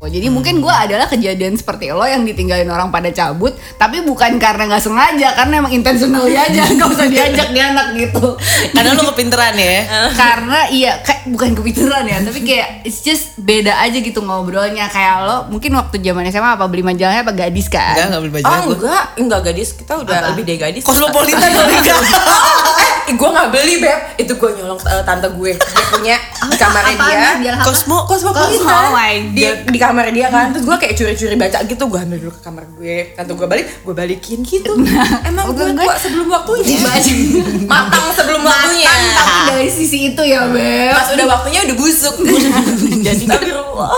Oh, 0.03 0.11
Jadi 0.11 0.27
mungkin 0.27 0.59
gue 0.59 0.67
adalah 0.67 1.07
kejadian 1.07 1.55
seperti 1.55 1.87
lo 1.95 2.03
yang 2.03 2.27
ditinggalin 2.27 2.67
orang 2.67 2.91
pada 2.91 3.07
cabut, 3.07 3.55
tapi 3.79 4.03
bukan 4.03 4.35
karena 4.35 4.67
nggak 4.67 4.83
sengaja, 4.83 5.31
karena 5.31 5.63
emang 5.63 5.71
intentionally 5.71 6.35
aja 6.35 6.67
nggak 6.75 6.91
usah 6.91 7.07
diajak 7.07 7.55
dia 7.55 7.71
anak 7.71 7.95
gitu. 7.95 8.35
Karena 8.75 8.99
lu 8.99 9.07
kepinteran 9.15 9.55
ya. 9.55 9.87
karena 10.27 10.67
iya 10.67 10.99
kayak 10.99 11.31
bukan 11.31 11.55
kepikiran 11.55 12.03
ya, 12.03 12.19
tapi 12.19 12.43
kayak 12.43 12.83
it's 12.83 12.99
just 12.99 13.39
beda 13.39 13.79
aja 13.79 13.95
gitu 13.95 14.19
ngobrolnya 14.19 14.91
kayak 14.91 15.23
lo 15.23 15.47
mungkin 15.47 15.71
waktu 15.71 16.03
zaman 16.03 16.27
SMA 16.27 16.59
apa 16.59 16.67
beli 16.67 16.83
majalahnya 16.83 17.23
apa 17.23 17.31
gadis 17.31 17.71
kan? 17.71 17.95
Enggak 17.95 18.07
enggak 18.11 18.21
beli 18.27 18.33
baju 18.35 18.43
Oh 18.43 18.63
enggak, 18.75 19.05
enggak 19.15 19.41
gadis 19.47 19.69
kita 19.71 19.93
udah 20.03 20.15
Apa? 20.19 20.27
lebih 20.35 20.43
dari 20.43 20.59
gadis. 20.59 20.83
Kosmopolitan 20.83 21.47
dong 21.47 21.71
Ika. 21.71 21.95
eh, 23.03 23.13
gue 23.13 23.29
nggak 23.29 23.49
beli 23.49 23.75
beb, 23.77 23.99
itu 24.15 24.33
gue 24.33 24.49
nyolong 24.53 24.79
eh, 24.79 25.03
tante 25.03 25.27
gue. 25.29 25.51
Dia 25.53 25.85
punya 25.89 26.15
di 26.43 26.57
kamarnya 26.57 26.95
Apaan 26.95 27.37
dia. 27.39 27.53
Kosmo 27.59 27.97
Kosmopolitan. 28.03 28.65
Oh 28.65 28.91
my 28.91 29.13
di, 29.31 29.41
God. 29.41 29.57
di 29.69 29.77
kamar 29.77 30.05
dia 30.09 30.27
kan, 30.27 30.51
terus 30.51 30.63
gue 30.63 30.75
kayak 30.75 30.93
curi-curi 30.93 31.35
baca 31.35 31.57
gitu, 31.61 31.83
gue 31.83 31.99
ambil 31.99 32.17
dulu 32.19 32.31
ke 32.31 32.41
kamar 32.41 32.63
gue. 32.69 32.95
Tante 33.13 33.31
gue 33.31 33.47
balik, 33.47 33.65
gue 33.79 33.93
balikin 33.93 34.39
gitu. 34.41 34.71
Emang 35.29 35.51
gue 35.51 35.63
Maksud 35.63 35.75
gue- 35.75 35.85
tua 35.85 35.95
sebelum 35.97 36.27
waktunya. 36.27 36.77
Matang 37.71 38.07
sebelum 38.11 38.41
waktunya. 38.41 38.87
Matang, 38.87 39.03
tapi 39.13 39.39
dari 39.49 39.69
sisi 39.69 39.97
itu 40.09 40.21
ya 40.21 40.47
beb. 40.47 40.91
Pas 40.91 41.07
udah 41.09 41.25
waktunya 41.29 41.59
udah 41.63 41.75
busuk. 41.75 42.15
Jadi. 43.03 43.25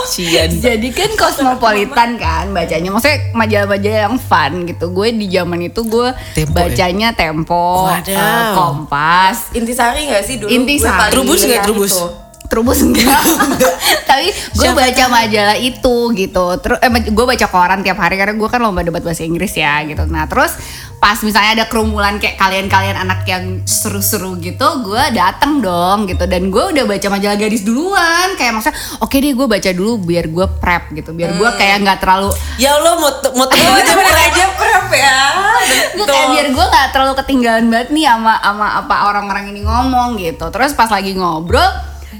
Cian. 0.06 0.50
Jadi 0.50 0.88
kan 0.90 1.10
kosmopolitan 1.14 2.18
kan 2.18 2.50
bacanya, 2.50 2.90
maksudnya 2.90 3.30
majalah-majalah 3.32 4.00
yang 4.10 4.18
fun 4.18 4.52
gitu. 4.66 4.90
Gue 4.90 5.14
di 5.14 5.30
zaman 5.30 5.62
itu 5.62 5.80
gue 5.84 6.08
Tempo, 6.34 6.52
bacanya 6.52 7.08
Tempo, 7.12 7.86
Wadaw. 7.86 8.16
eh, 8.16 8.46
Kompas, 8.56 9.54
Intisari 9.54 10.10
gak 10.10 10.24
sih 10.24 10.36
dulu? 10.40 10.48
Intisari. 10.50 11.12
Trubus 11.12 11.40
nggak, 11.44 11.64
Trubus? 11.64 11.92
itu. 11.94 12.06
Trubus 12.46 12.78
enggak. 12.78 13.22
Tapi 14.08 14.30
gue 14.30 14.70
baca 14.70 15.04
majalah 15.10 15.58
itu 15.58 15.96
gitu. 16.14 16.46
Terus 16.62 16.78
eh, 16.78 16.90
gue 17.10 17.26
baca 17.26 17.46
koran 17.50 17.82
tiap 17.82 17.98
hari 17.98 18.14
karena 18.14 18.38
gue 18.38 18.48
kan 18.48 18.62
lomba 18.62 18.86
debat 18.86 19.02
bahasa 19.02 19.26
Inggris 19.26 19.50
ya 19.58 19.82
gitu. 19.82 20.06
Nah 20.06 20.30
terus 20.30 20.54
pas 20.96 21.20
misalnya 21.20 21.62
ada 21.62 21.66
kerumunan 21.68 22.16
kayak 22.16 22.40
kalian-kalian 22.40 22.96
anak 22.96 23.28
yang 23.28 23.62
seru-seru 23.68 24.40
gitu, 24.40 24.64
gue 24.82 25.04
dateng 25.12 25.60
dong 25.60 26.08
gitu. 26.08 26.24
Dan 26.24 26.48
gue 26.48 26.64
udah 26.72 26.84
baca 26.88 27.06
majalah 27.12 27.36
gadis 27.36 27.62
duluan. 27.62 28.34
Kayak 28.34 28.52
maksudnya 28.58 28.76
oke 29.00 29.16
deh 29.16 29.32
gue 29.36 29.46
baca 29.46 29.70
dulu 29.70 29.92
biar 30.02 30.26
gue 30.28 30.46
prep 30.58 30.92
gitu. 30.96 31.12
Biar 31.12 31.36
gue 31.36 31.50
kayak 31.56 31.84
nggak 31.84 31.98
terlalu 32.02 32.30
Ya 32.56 32.72
Allah 32.72 32.96
mau 32.96 33.12
mau 33.12 33.46
temen 33.48 33.68
aja 33.68 33.92
aja 33.96 34.44
prep 34.52 34.86
ya. 34.92 35.18
gue 35.96 36.06
kayak 36.06 36.28
biar 36.32 36.46
gue 36.52 36.64
nggak 36.66 36.88
terlalu 36.92 37.14
ketinggalan 37.24 37.64
banget 37.72 37.88
nih 37.92 38.04
sama 38.06 38.34
sama 38.40 38.66
apa 38.84 38.96
orang-orang 39.10 39.44
ini 39.50 39.60
ngomong 39.64 40.20
gitu 40.20 40.46
terus 40.52 40.76
pas 40.76 40.90
lagi 40.92 41.16
ngobrol 41.16 41.64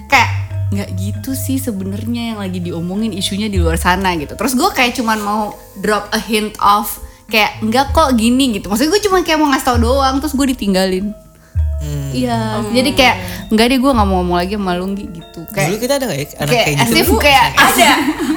kayak 0.08 0.30
nggak 0.72 0.90
gitu 0.98 1.30
sih 1.32 1.62
sebenarnya 1.62 2.34
yang 2.34 2.38
lagi 2.42 2.58
diomongin 2.58 3.14
isunya 3.14 3.46
di 3.46 3.60
luar 3.60 3.78
sana 3.78 4.16
gitu 4.18 4.34
terus 4.34 4.58
gue 4.58 4.66
kayak 4.74 4.98
cuman 4.98 5.18
mau 5.22 5.42
drop 5.78 6.10
a 6.10 6.20
hint 6.20 6.58
of 6.58 6.90
kayak 7.26 7.58
nggak 7.60 7.90
kok 7.90 8.14
gini 8.14 8.54
gitu 8.54 8.66
maksudnya 8.66 8.90
gue 8.92 9.02
cuma 9.02 9.20
kayak 9.20 9.38
mau 9.38 9.50
ngasih 9.50 9.66
tau 9.66 9.78
doang 9.78 10.18
terus 10.18 10.32
gue 10.32 10.46
ditinggalin 10.50 11.10
Iya, 12.10 12.64
jadi 12.72 12.90
kayak 12.96 13.16
nggak 13.52 13.66
deh 13.68 13.78
gue 13.78 13.92
nggak 13.92 14.08
mau 14.08 14.18
ngomong 14.18 14.40
lagi 14.40 14.56
sama 14.56 14.74
lu 14.74 14.90
Nggi," 14.90 15.06
gitu. 15.12 15.40
Dulu 15.44 15.54
Kayak 15.54 15.78
kita 15.78 15.92
ada 16.00 16.04
gak 16.08 16.16
ya 16.16 16.26
anak 16.34 16.48
kayak 16.48 16.64
kayak 16.66 16.76
gitu? 16.88 17.14
kayak 17.20 17.46
ada 17.76 17.90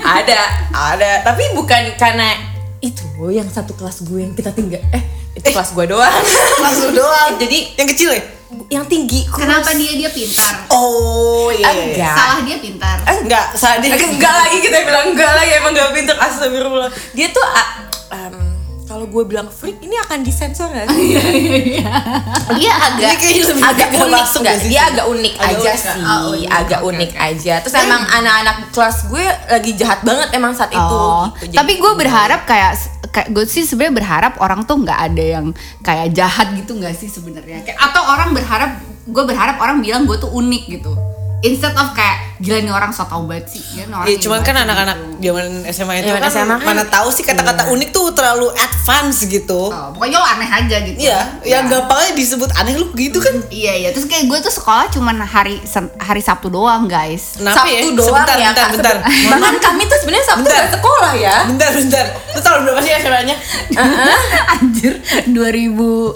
ada 0.03 0.39
ada 0.75 1.12
tapi 1.24 1.43
bukan 1.55 1.81
karena 1.96 2.36
itu 2.77 3.08
yang 3.31 3.48
satu 3.48 3.74
kelas 3.74 4.03
gue 4.03 4.19
yang 4.22 4.36
kita 4.36 4.51
tinggal 4.51 4.84
eh 4.91 5.03
itu 5.34 5.50
kelas 5.50 5.72
gue 5.72 5.86
doang 5.88 6.13
Langsung 6.60 6.91
doang. 6.91 7.39
jadi 7.39 7.79
Yang 7.79 7.88
kecil 7.96 8.10
ya? 8.12 8.24
yang 8.69 8.86
tinggi 8.86 9.24
kurus. 9.24 9.46
kenapa 9.46 9.72
dia 9.72 9.93
dia 9.96 10.10
pintar? 10.10 10.53
Oh 10.69 11.50
iya. 11.50 11.69
iya, 11.69 11.72
iya. 11.72 11.86
Enggak. 11.96 12.15
Salah 12.17 12.39
dia 12.43 12.58
pintar. 12.60 12.98
Enggak, 13.08 13.46
saat 13.55 13.77
dia 13.79 13.93
enggak 13.93 14.36
lagi 14.36 14.58
kita 14.60 14.77
bilang 14.84 15.05
enggak 15.10 15.31
lagi 15.31 15.51
emang 15.53 15.72
gak 15.72 15.89
pinter 15.89 16.15
astagfirullah 16.17 16.89
dia 17.13 17.27
tuh 17.29 17.46
ah, 17.46 17.67
gue 19.10 19.24
bilang 19.24 19.48
freak 19.48 19.78
ini 19.80 19.98
akan 20.00 20.22
disensor 20.22 20.70
gak 20.70 20.88
sih? 20.88 21.18
dia 22.56 22.72
agak 22.72 23.10
Ini 23.10 23.18
kayaknya 23.18 23.44
lebih 23.48 23.63
agak 23.63 23.88
agak 23.88 24.00
unik 24.00 24.13
masuk 24.16 24.39
nggak? 24.39 24.48
gak 24.48 24.58
sih? 24.58 24.70
dia 24.70 24.82
agak 24.86 25.06
unik 25.08 25.34
Agak 25.34 25.50
aja 25.50 25.58
unik, 25.66 25.80
sih. 25.80 26.01
oh, 26.01 26.20
unik, 26.30 26.50
agak 26.51 26.80
oke, 26.80 26.89
unik 26.89 27.12
aja. 27.16 27.54
Terus 27.60 27.75
emang 27.80 28.01
anak-anak 28.06 28.56
kelas 28.70 28.98
gue 29.06 29.25
lagi 29.48 29.72
jahat 29.74 30.00
banget 30.01 30.28
emang 30.32 30.54
saat 30.54 30.70
itu 30.70 30.80
Oh, 30.80 31.25
gitu. 31.36 31.46
Jadi- 31.46 31.58
tapi 31.58 31.74
gue 31.75 31.92
berharap 31.96 32.42
kayak 32.44 32.72
kayak 33.10 33.28
gue 33.32 33.44
sih 33.44 33.63
sebenarnya 33.63 33.96
berharap 33.96 34.34
orang 34.38 34.62
tuh 34.63 34.78
nggak 34.80 35.00
ada 35.04 35.24
yang 35.36 35.46
kayak 35.82 36.08
jahat 36.12 36.54
gitu 36.54 36.72
nggak 36.75 36.94
sih 36.94 37.08
sebenarnya? 37.08 37.66
Atau 37.75 38.01
orang 38.04 38.32
berharap 38.32 38.78
gue 39.04 39.24
berharap 39.25 39.58
orang 39.58 39.80
bilang 39.80 40.06
gue 40.06 40.16
tuh 40.16 40.30
unik 40.30 40.63
gitu. 40.72 40.94
Instead 41.42 41.74
of 41.74 41.89
kayak 41.92 42.28
gila 42.39 42.55
nih 42.58 42.72
orang 42.72 42.88
so 42.89 43.03
tau 43.03 43.24
banget 43.24 43.46
sih 43.50 43.63
ya, 43.75 43.84
orang 43.86 44.05
Ya 44.05 44.15
cuman 44.17 44.39
kan 44.39 44.55
anak-anak 44.58 44.96
gitu. 45.13 45.27
zaman 45.27 45.46
SMA 45.67 45.93
itu 45.98 46.08
Zaman 46.08 46.22
kan, 46.22 46.31
SMA 46.31 46.48
kan- 46.53 46.63
mana 46.65 46.84
tahu 46.86 47.08
sih 47.10 47.22
kata-kata 47.22 47.67
unik 47.67 47.89
tuh 47.89 48.12
terlalu 48.12 48.48
advance 48.53 49.19
gitu. 49.25 49.67
oh, 49.67 49.91
pokoknya 49.91 50.17
lo 50.17 50.27
aneh 50.29 50.48
aja 50.48 50.75
gitu 50.81 50.96
Iya, 50.98 51.19
Ya. 51.41 51.51
yang 51.53 51.67
gampangnya 51.67 52.15
disebut 52.15 52.48
aneh 52.53 52.74
lu 52.74 52.88
gitu 52.93 53.17
kan. 53.17 53.36
iya 53.50 53.75
iya 53.77 53.89
terus 53.89 54.05
kayak 54.05 54.25
gue 54.25 54.39
tuh 54.39 54.51
sekolah 54.51 54.88
cuman 54.89 55.19
hari 55.19 55.60
hari 55.98 56.22
Sabtu 56.22 56.48
doang 56.48 56.86
guys 56.86 57.36
Kenapa 57.36 57.60
Sabtu 57.62 57.75
ya? 57.75 57.81
doang 57.91 58.08
Sebentar, 58.10 58.36
ya 58.36 58.50
bentar, 58.50 58.55
Kak. 58.58 58.69
bentar. 58.74 58.96
Bahkan 59.29 59.55
kami 59.60 59.81
tuh 59.86 59.98
sebenarnya 59.98 60.25
Sabtu 60.25 60.41
Bentar. 60.41 60.58
gak 60.58 60.72
sekolah 60.74 61.12
ya 61.13 61.36
Bentar, 61.46 61.69
bentar. 61.74 62.05
Lu 62.29 62.39
tahun 62.39 62.60
berapa 62.63 62.79
sih 62.79 62.91
SMA-nya? 62.98 63.36
anjir 64.53 64.93
2001 65.36 66.15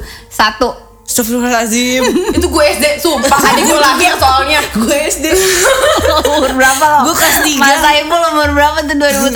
Astagfirullahaladzim. 1.13 2.01
itu 2.41 2.47
gue 2.49 2.63
SD 2.73 2.97
sumpah 2.97 3.37
adik 3.53 3.69
gue 3.69 3.77
lahir 3.77 4.17
soalnya 4.17 4.65
gue 4.81 4.97
SD. 5.13 5.29
umur 6.33 6.57
berapa 6.57 6.81
lo? 6.81 6.99
Gue 7.05 7.15
kelas 7.21 7.37
tiga. 7.45 7.61
Mas 7.61 7.77
Saiful 7.85 8.21
umur 8.33 8.49
berapa 8.57 8.81
tuh 8.81 8.97
2001? 8.97 9.29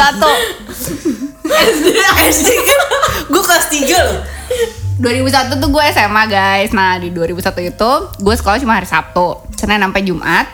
SD 2.33 2.49
kan? 2.49 2.79
Gue 3.29 3.43
kelas 3.45 3.65
3 3.69 3.93
loh. 3.93 4.19
2001 4.97 5.61
tuh 5.61 5.69
gue 5.69 5.83
SMA 5.93 6.23
guys 6.25 6.73
Nah 6.73 6.97
di 6.97 7.13
2001 7.13 7.53
itu 7.69 7.91
gue 8.17 8.33
sekolah 8.33 8.57
cuma 8.57 8.81
hari 8.81 8.89
Sabtu 8.89 9.45
Senin 9.53 9.77
sampai 9.77 10.01
Jumat 10.01 10.49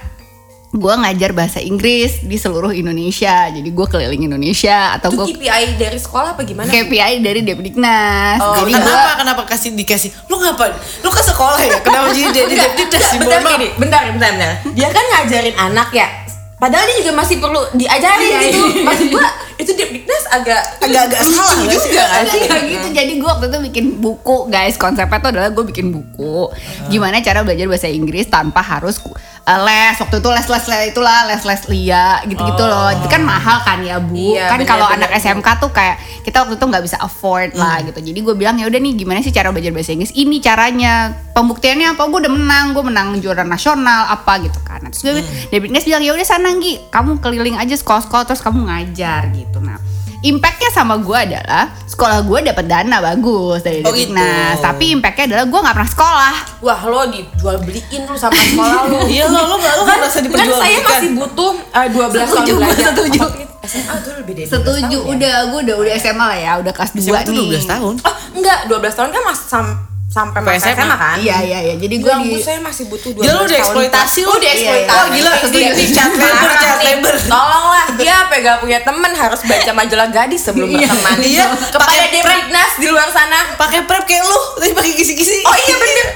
Gue 0.73 0.89
ngajar 0.89 1.31
bahasa 1.31 1.61
Inggris 1.61 2.19
di 2.19 2.33
seluruh 2.33 2.73
Indonesia 2.73 3.45
Jadi 3.45 3.69
gue 3.69 3.85
keliling 3.85 4.25
Indonesia 4.25 4.97
Atau 4.97 5.13
gue 5.13 5.29
KPI 5.29 5.77
dari 5.77 5.95
sekolah 5.95 6.33
apa 6.33 6.41
gimana 6.41 6.65
KPI 6.65 7.21
dari 7.21 7.45
Depdiknas 7.45 8.41
Oh, 8.41 8.57
Jadi 8.57 8.73
kenapa 8.73 8.89
gue 8.89 9.15
kenapa 9.21 9.41
kasih 9.45 9.69
dikasih? 9.71 10.09
Lu 10.25 10.41
ngapa? 10.41 10.73
Lu 10.99 11.09
ke 11.09 11.21
sekolah 11.21 11.61
ya? 11.61 11.77
Kenapa 11.79 12.09
jadi 12.09 12.29
jadi 12.33 12.53
enggak, 12.57 13.01
sih? 13.05 13.17
bentar 13.21 13.39
bentar, 13.77 14.01
bentar, 14.09 14.31
bentar. 14.33 14.51
Dia 14.73 14.89
kan 14.89 15.03
ngajarin 15.05 15.55
anak 15.55 15.93
ya. 15.93 16.09
Padahal 16.57 16.87
dia 16.87 16.95
juga 17.03 17.11
masih 17.13 17.37
perlu 17.37 17.59
diajarin 17.75 18.23
Iya, 18.23 18.39
gitu. 18.47 18.59
iya. 18.71 18.83
Maksud 18.83 19.07
gua 19.11 19.27
itu 19.53 19.71
Depdiknas 19.73 20.23
agak 20.31 20.61
Agak-agak 20.79 21.19
lucu 21.21 21.37
salah 21.37 21.53
sih? 21.53 21.77
juga 21.85 22.03
kan 22.03 22.23
sih? 22.25 22.41
Kayak 22.43 22.63
gitu 22.65 22.87
jadi 22.89 23.11
gue 23.13 23.29
waktu 23.29 23.45
itu 23.45 23.57
bikin 23.63 23.85
buku 23.99 24.37
guys 24.47 24.75
konsepnya 24.75 25.19
tuh 25.19 25.29
adalah 25.29 25.49
gue 25.51 25.65
bikin 25.67 25.91
buku 25.91 26.49
gimana 26.87 27.19
cara 27.19 27.43
belajar 27.43 27.67
bahasa 27.67 27.85
Inggris 27.85 28.25
tanpa 28.25 28.59
harus 28.59 28.97
uh, 29.43 29.59
les 29.63 29.95
waktu 29.99 30.15
itu 30.19 30.29
les 30.31 30.47
les 30.47 30.65
les 30.71 30.81
itulah 30.91 31.19
les 31.27 31.41
les 31.43 31.61
lia 31.69 32.07
gitu 32.27 32.41
gitu 32.41 32.63
loh. 32.63 32.89
Itu 32.91 33.07
kan 33.11 33.21
mahal 33.23 33.57
kan 33.63 33.79
ya 33.83 33.99
bu? 33.99 34.35
Iya, 34.35 34.47
kan 34.51 34.59
kalau 34.63 34.87
anak 34.87 35.11
SMK 35.19 35.47
tuh 35.59 35.71
kayak 35.71 35.99
kita 36.23 36.43
waktu 36.43 36.55
itu 36.55 36.65
nggak 36.65 36.83
bisa 36.83 36.97
afford 37.03 37.55
lah 37.55 37.83
gitu. 37.83 37.99
Jadi 37.99 38.19
gue 38.23 38.35
bilang 38.35 38.55
ya 38.59 38.65
udah 38.67 38.79
nih 38.79 38.93
gimana 38.95 39.19
sih 39.19 39.35
cara 39.35 39.51
belajar 39.51 39.71
bahasa 39.75 39.91
Inggris? 39.95 40.13
Ini 40.15 40.35
caranya. 40.39 40.93
Pembuktiannya 41.33 41.97
apa? 41.97 42.05
Gue 42.07 42.19
udah 42.23 42.33
menang 42.33 42.65
gue 42.77 42.83
menang 42.85 43.07
juara 43.19 43.43
nasional 43.43 44.07
apa 44.07 44.39
gitu 44.43 44.59
kan. 44.63 44.85
Terus 44.87 45.01
gue 45.01 45.13
David 45.49 45.69
Nes 45.73 45.83
bilang 45.83 46.03
ya 46.05 46.13
udah 46.13 46.27
sana 46.27 46.53
Nggi 46.53 46.93
kamu 46.93 47.19
keliling 47.19 47.57
aja 47.57 47.73
sekolah-sekolah 47.73 48.23
terus 48.29 48.41
kamu 48.45 48.69
ngajar 48.69 49.33
gitu. 49.33 49.59
Nah 49.59 49.81
impactnya 50.23 50.71
sama 50.71 50.95
gue 50.97 51.13
adalah 51.13 51.67
sekolah 51.83 52.23
gue 52.23 52.39
dapat 52.45 52.65
dana 52.65 52.97
bagus 52.97 53.59
dari 53.59 53.83
Oh, 53.83 53.91
gitu. 53.91 54.15
tapi 54.57 54.91
impactnya 54.91 55.25
adalah 55.29 55.45
gue 55.45 55.59
nggak 55.59 55.75
pernah 55.75 55.91
sekolah 55.91 56.33
Wah 56.59 56.79
lo 56.81 57.01
dijual 57.05 57.59
beliin 57.59 58.01
lu 58.01 58.15
sama 58.15 58.31
sekolah 58.33 58.79
lu. 58.87 58.99
Iya 59.13 59.27
lo 59.27 59.41
lo 59.45 59.55
lo 59.55 59.83
kan, 59.83 59.99
merasa 59.99 60.17
kan 60.17 60.23
diperjualbelikan. 60.23 60.63
saya 60.63 60.77
masih 60.81 61.11
butuh 61.13 61.51
uh, 61.69 61.87
12 61.87 61.93
tahun 61.93 62.23
Setuju, 62.25 62.49
gue 62.49 62.63
belajar. 62.63 62.85
setuju. 62.89 63.21
SMA 63.63 63.95
tuh 63.97 64.13
lebih 64.17 64.33
dari 64.33 64.45
12 64.45 64.53
setuju 64.53 64.79
tahun 64.81 64.91
ya? 64.97 65.11
udah 65.13 65.35
gue 65.45 65.59
udah 65.61 65.75
udah 65.77 65.93
SMA 65.97 66.25
lah 66.25 66.37
ya 66.37 66.51
udah 66.59 66.71
kelas 66.71 66.91
2 66.91 66.99
SMA 67.01 67.19
tuh 67.21 67.33
nih 67.33 67.47
12 67.53 67.63
tahun. 67.69 67.93
Oh, 68.01 68.15
enggak, 68.33 68.59
12 68.65 68.97
tahun 68.97 69.09
kan 69.11 69.21
masih 69.25 69.45
sam- 69.45 69.79
sampai 70.13 70.39
masa 70.39 70.69
SMA. 70.69 70.77
SMA 70.77 70.95
kan? 70.95 71.15
iya 71.17 71.37
iya 71.41 71.59
iya 71.63 71.75
jadi 71.75 71.95
gue 71.97 72.13
Gila, 72.13 72.21
di 72.23 72.37
saya 72.37 72.61
masih 72.61 72.85
butuh 72.85 73.09
12 73.11 73.17
Gila, 73.17 73.25
lu 73.25 73.33
tahun. 73.33 73.49
dieksploitasi 73.49 74.19
lu. 74.19 74.27
Lu 74.27 74.35
dieksploitasi. 74.37 74.61
Iya, 74.61 74.73
iya. 74.77 74.93
Wah, 74.93 75.07
gila, 75.09 75.31
Iya, 75.49 75.69
ini 75.73 75.85
cat 75.89 76.11
labor, 76.13 76.51
cat 76.55 76.77
labor. 76.79 77.15
Tolonglah 77.23 77.85
dia 77.95 78.13
apa 78.19 78.33
gak 78.37 78.57
punya 78.59 78.79
temen 78.79 79.11
harus 79.11 79.41
baca 79.41 79.71
majalah 79.73 80.07
gadis 80.07 80.41
sebelum 80.43 80.69
Iya. 80.69 80.85
berteman. 80.85 81.15
Iya, 81.19 81.45
Kepada 81.67 82.03
Depdiknas 82.05 82.71
di 82.75 82.87
luar 82.87 83.09
sana. 83.09 83.39
Pakai 83.55 83.83
prep 83.83 84.03
kayak 84.03 84.21
lu, 84.23 84.39
tapi 84.55 84.71
pakai 84.77 84.93
kisi-kisi. 84.93 85.41
Oh 85.41 85.55
iya 85.55 85.75
bener. 85.75 86.07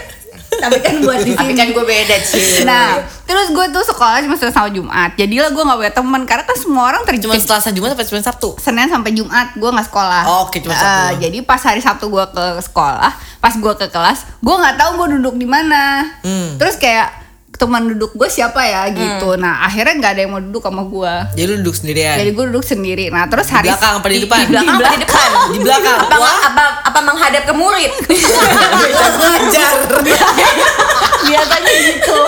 Tapi 0.67 0.79
kan 0.79 0.95
buat 0.99 1.19
di 1.19 1.31
sini 1.31 1.53
kan 1.53 1.67
gue 1.69 1.81
beda 1.81 2.15
sih. 2.19 2.61
Nah, 2.61 2.99
terus 3.23 3.47
gue 3.49 3.65
tuh 3.69 3.83
sekolah 3.85 4.19
cuma 4.19 4.35
Senin 4.35 4.51
sampai 4.51 4.69
Jumat. 4.69 5.15
Jadilah 5.15 5.49
gue 5.49 5.63
nggak 5.63 5.77
punya 5.77 5.93
teman 5.93 6.21
karena 6.23 6.43
kan 6.43 6.55
semua 6.55 6.83
orang 6.85 7.01
Cuma 7.01 7.09
terjepit 7.09 7.39
Selasa 7.41 7.71
Jumat 7.71 7.95
apa 7.95 8.03
cuma 8.03 8.19
Sabtu? 8.19 8.49
Senin 8.57 8.85
sampai 8.85 9.11
Jumat 9.11 9.47
gue 9.53 9.69
nggak 9.69 9.87
sekolah. 9.87 10.23
Oh, 10.25 10.39
oke, 10.43 10.59
cuma 10.59 10.73
Sabtu 10.73 10.85
Eh, 10.85 10.99
doang. 11.07 11.19
jadi 11.23 11.37
pas 11.41 11.61
hari 11.61 11.79
Sabtu 11.79 12.05
gue 12.07 12.25
ke 12.27 12.45
sekolah, 12.61 13.11
pas 13.37 13.53
gue 13.53 13.73
ke 13.75 13.87
kelas, 13.87 14.19
gue 14.37 14.55
nggak 14.55 14.75
tahu 14.75 14.89
gue 14.97 15.07
duduk 15.15 15.35
di 15.35 15.45
mana. 15.45 16.03
Hmm. 16.19 16.59
Terus 16.59 16.75
kayak 16.75 17.07
teman 17.57 17.89
duduk 17.89 18.13
gue 18.13 18.29
siapa 18.29 18.61
ya 18.61 18.87
gitu. 18.93 19.33
Nah 19.35 19.65
akhirnya 19.65 19.93
nggak 19.97 20.11
ada 20.13 20.21
yang 20.23 20.31
mau 20.31 20.41
duduk 20.41 20.61
sama 20.61 20.85
gue. 20.85 21.13
Jadi 21.33 21.45
lu 21.49 21.55
duduk 21.65 21.75
sendirian. 21.75 22.15
Jadi 22.21 22.31
gue 22.31 22.45
duduk 22.53 22.65
sendiri. 22.65 23.05
Nah 23.09 23.25
terus 23.25 23.49
hari 23.49 23.73
belakang 23.73 23.93
apa 23.97 24.07
di 24.07 24.19
depan? 24.21 24.37
Di 24.39 24.47
belakang 24.53 24.77
apa 24.77 24.89
di 24.93 25.01
depan? 25.01 25.29
Di 25.51 25.59
belakang. 25.59 25.99
Apa, 26.05 26.15
Wah. 26.21 26.39
apa, 26.53 26.63
apa 26.85 26.99
menghadap 27.01 27.43
ke 27.49 27.53
murid? 27.57 27.91
Ngajar. 29.17 29.75
biasanya 31.27 31.73
gitu 31.83 32.19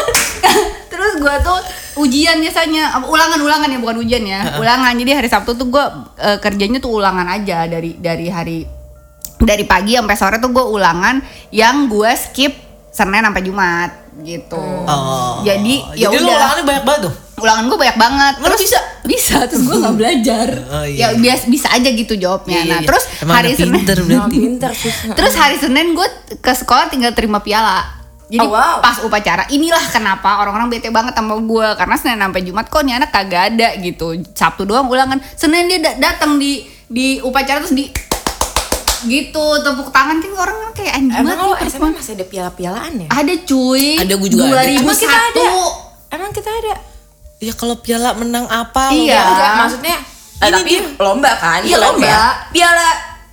terus 0.89 1.13
gue 1.21 1.36
tuh 1.45 1.59
ujian 2.03 2.38
biasanya 2.39 2.95
apa, 2.95 3.05
ulangan-ulangan 3.07 3.69
ya 3.71 3.79
bukan 3.79 3.98
ujian 4.03 4.24
ya 4.25 4.59
ulangan 4.59 4.93
jadi 4.95 5.12
hari 5.24 5.29
Sabtu 5.31 5.55
tuh 5.55 5.67
gue 5.71 5.86
eh, 6.19 6.38
kerjanya 6.43 6.79
tuh 6.83 7.00
ulangan 7.00 7.27
aja 7.27 7.67
dari 7.69 7.95
dari 8.00 8.27
hari 8.27 8.59
dari 9.39 9.63
pagi 9.63 9.95
sampai 9.95 10.17
sore 10.19 10.38
tuh 10.43 10.51
gue 10.51 10.65
ulangan 10.65 11.24
yang 11.55 11.88
gue 11.88 12.12
skip 12.19 12.67
Senin 12.89 13.24
sampai 13.24 13.43
Jumat 13.45 13.89
gitu 14.20 14.60
Oh. 14.84 15.39
jadi 15.42 15.75
ya 15.94 16.08
Jadi 16.08 16.18
udah 16.20 16.36
ulangannya 16.36 16.66
banyak 16.66 16.84
banget 16.84 17.01
tuh. 17.04 17.13
ulangan 17.39 17.63
gue 17.66 17.78
banyak 17.80 17.98
banget 17.98 18.34
lu 18.38 18.56
bisa? 18.56 18.80
bisa 19.01 19.36
terus 19.46 19.63
gue 19.63 19.75
nggak 19.75 19.96
belajar 20.01 20.48
Oh, 20.70 20.84
iya. 20.84 21.10
ya 21.10 21.18
bias 21.18 21.42
bisa 21.46 21.68
aja 21.70 21.88
gitu 21.88 22.13
jawabnya 22.13 22.51
Iya, 22.54 22.62
iya, 22.62 22.70
nah 22.70 22.80
iya. 22.80 22.88
terus 22.88 23.04
Emang 23.18 23.36
hari 23.38 23.50
Senin 23.54 23.74
pinter 23.75 23.98
berarti. 24.00 24.36
Pinter. 24.38 24.72
Terus 25.13 25.34
hari 25.36 25.56
Senin 25.58 25.88
gue 25.92 26.08
ke 26.36 26.51
sekolah 26.54 26.88
tinggal 26.88 27.12
terima 27.12 27.39
piala. 27.39 27.84
Jadi 28.25 28.39
Oh, 28.39 28.51
wow. 28.51 28.78
pas 28.78 29.00
upacara 29.00 29.44
inilah 29.48 29.82
kenapa 29.88 30.38
orang-orang 30.38 30.70
bete 30.70 30.88
banget 30.88 31.13
sama 31.13 31.34
gue 31.36 31.68
karena 31.74 31.96
Senin 31.96 32.20
sampai 32.20 32.42
Jumat 32.42 32.66
kok 32.66 32.80
nih 32.80 32.94
anak 32.96 33.10
kagak 33.10 33.44
ada 33.50 33.74
gitu. 33.78 34.08
Sabtu 34.30 34.63
doang 34.63 34.86
ulangan. 34.86 35.18
Senin 35.32 35.66
dia 35.66 35.80
da- 35.80 35.98
datang 35.98 36.36
di 36.36 36.62
di 36.86 37.18
upacara 37.20 37.60
terus 37.60 37.72
di 37.72 37.89
gitu 39.01 39.46
tepuk 39.60 39.89
tangan 39.89 40.18
kan 40.18 40.32
orang 40.34 40.58
kan 40.60 40.72
kayak 40.74 40.94
anjing 40.96 41.15
Emang 41.15 41.38
banget 41.38 41.58
lo 41.58 41.70
SMA 41.70 41.88
masih 41.94 42.13
ada 42.13 42.25
piala-pialaan 42.25 42.94
ya? 42.98 43.08
Ada 43.10 43.34
cuy. 43.44 43.88
Ada, 43.98 44.13
gua 44.13 44.27
juga 44.27 44.44
ada. 44.46 44.63
2001. 44.65 44.75
Emang 44.75 44.96
kita 44.96 45.15
ada? 45.15 45.46
Emang 46.10 46.32
kita 46.32 46.50
ada? 46.51 46.74
Ya 47.38 47.53
kalau 47.53 47.75
piala 47.77 48.10
menang 48.13 48.46
apa? 48.46 48.89
Iya. 48.89 49.13
Ya, 49.13 49.22
enggak, 49.25 49.51
maksudnya 49.58 49.96
eh, 50.36 50.46
Ini 50.46 50.53
tapi 50.53 50.70
dia. 50.70 50.82
lomba 50.98 51.32
kan? 51.34 51.60
Iya, 51.62 51.77
Lomba. 51.77 52.03
lomba. 52.03 52.20
Piala 52.50 52.88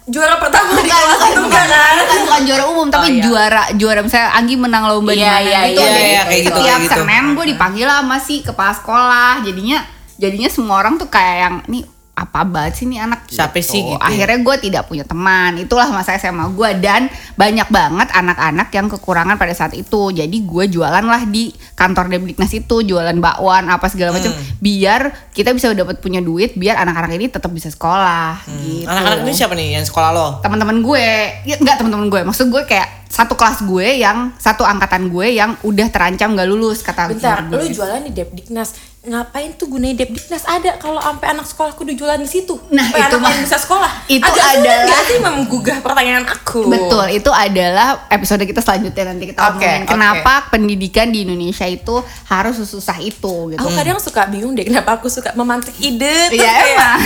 juara 0.04 0.35
pertama 0.37 0.70
di 0.73 0.78
Bukan, 0.78 0.87
kelas 0.87 1.11
bukan, 1.12 1.26
itu 1.26 1.42
bukan, 1.42 1.66
kan? 1.66 1.94
bukan, 1.96 2.18
bukan 2.23 2.40
juara 2.44 2.64
umum 2.64 2.87
tapi 2.87 3.02
Oh, 3.02 3.11
iya. 3.11 3.23
juara 3.23 3.62
juara 3.73 4.00
misalnya 4.00 4.30
Anggi 4.32 4.54
menang 4.54 4.85
lomba 4.87 5.11
di 5.11 5.18
Iya, 5.18 5.26
mana 5.28 5.42
iya, 5.42 5.61
gitu 5.64 5.80
iya, 5.80 5.90
jadi 5.90 5.99
iya, 6.06 6.23
kayak 6.23 6.38
gitu, 6.38 6.46
setiap 6.52 6.62
kayak 6.62 6.78
gitu. 6.80 6.94
Senin 6.96 7.25
gue 7.32 7.46
dipanggil 7.49 7.87
sama 7.88 8.16
si 8.16 8.35
kepala 8.40 8.73
sekolah 8.73 9.32
jadinya 9.42 9.78
jadinya 10.14 10.46
semua 10.46 10.76
orang 10.78 10.94
tuh 10.94 11.08
kayak 11.08 11.37
yang 11.40 11.54
nih 11.66 11.82
apa 12.16 12.49
banget 12.49 12.80
sih 12.80 12.88
nih 12.88 13.04
anak? 13.04 13.28
Siapa 13.28 13.61
sih 13.61 13.85
gitu. 13.85 13.92
ya? 13.92 14.00
akhirnya 14.00 14.40
gue 14.40 14.56
tidak 14.64 14.82
punya 14.88 15.04
teman. 15.04 15.61
Itulah 15.61 15.92
masa 15.92 16.16
SMA 16.16 16.49
gue 16.49 16.70
dan 16.80 17.12
banyak 17.37 17.68
banget 17.68 18.08
anak-anak 18.08 18.73
yang 18.73 18.88
kekurangan 18.88 19.37
pada 19.37 19.52
saat 19.52 19.76
itu. 19.76 20.16
Jadi 20.16 20.37
gue 20.49 20.64
jualan 20.73 21.04
lah 21.04 21.28
di 21.28 21.52
kantor 21.76 22.08
Debdiknas 22.08 22.56
itu. 22.56 22.76
Jualan 22.80 23.20
bakwan 23.20 23.68
apa 23.68 23.85
segala 23.92 24.16
macam. 24.16 24.32
Hmm. 24.32 24.44
biar 24.56 25.12
kita 25.37 25.52
bisa 25.52 25.68
dapat 25.76 26.00
punya 26.00 26.25
duit 26.25 26.56
biar 26.56 26.80
anak-anak 26.80 27.12
ini 27.20 27.28
tetap 27.28 27.52
bisa 27.52 27.68
sekolah. 27.68 28.49
Gitu. 28.49 28.88
Hmm. 28.88 28.96
Anak-anak 28.96 29.18
ini 29.28 29.32
siapa 29.37 29.52
nih 29.52 29.76
yang 29.76 29.85
sekolah 29.85 30.11
lo? 30.16 30.26
teman-teman 30.40 30.80
gue. 30.80 31.08
Ya 31.44 31.61
enggak 31.61 31.85
teman-teman 31.85 32.08
gue. 32.08 32.20
Maksud 32.25 32.49
gue 32.49 32.64
kayak 32.64 33.05
satu 33.08 33.32
kelas 33.32 33.62
gue 33.62 33.98
yang 33.98 34.34
satu 34.36 34.62
angkatan 34.62 35.06
gue 35.06 35.26
yang 35.32 35.54
udah 35.60 35.88
terancam 35.88 36.32
gak 36.32 36.44
lulus 36.44 36.80
kata 36.80 37.08
Bentar, 37.08 37.44
gue. 37.44 37.56
lu 37.56 37.66
jualan 37.70 38.00
di 38.00 38.12
Depdiknas. 38.12 38.75
Ngapain 39.02 39.54
tuh 39.54 39.66
gunain 39.68 39.94
Depdiknas 39.94 40.42
ada 40.44 40.75
kalau 40.76 40.98
sampai 40.98 41.30
anak 41.30 41.46
sekolahku 41.46 41.80
udah 41.80 41.94
jualan 41.94 42.18
di 42.18 42.26
situ? 42.26 42.58
Nah, 42.68 42.82
Sampai 42.82 43.00
itu 43.00 43.16
anak 43.16 43.38
bisa 43.38 43.56
sekolah. 43.56 43.92
itu 44.08 44.26
Agak 44.26 44.46
adalah- 44.58 45.06
sih 45.06 45.18
menggugah 45.18 45.78
pertanyaan 45.78 46.26
aku. 46.26 46.66
Betul, 46.66 47.06
itu 47.14 47.30
adalah 47.30 47.86
episode 48.08 48.42
kita 48.42 48.58
selanjutnya 48.58 49.04
nanti 49.06 49.25
kita 49.28 49.38
Oke, 49.46 49.62
ngomongin 49.62 49.86
kenapa 49.86 50.50
pendidikan 50.50 51.08
di 51.08 51.22
Indonesia 51.22 51.64
itu 51.64 51.94
harus 52.26 52.58
sesusah 52.58 52.98
itu 52.98 53.34
gitu. 53.48 53.56
Aku 53.56 53.70
kadang 53.70 53.96
suka 53.96 54.26
bingung 54.26 54.52
deh 54.52 54.66
kenapa 54.66 54.98
aku 54.98 55.06
suka 55.06 55.30
memantik 55.32 55.78
ide 55.78 56.26
tuh 56.26 56.34
Iya 56.34 56.50
kayak 56.50 56.75
emang. 56.75 57.00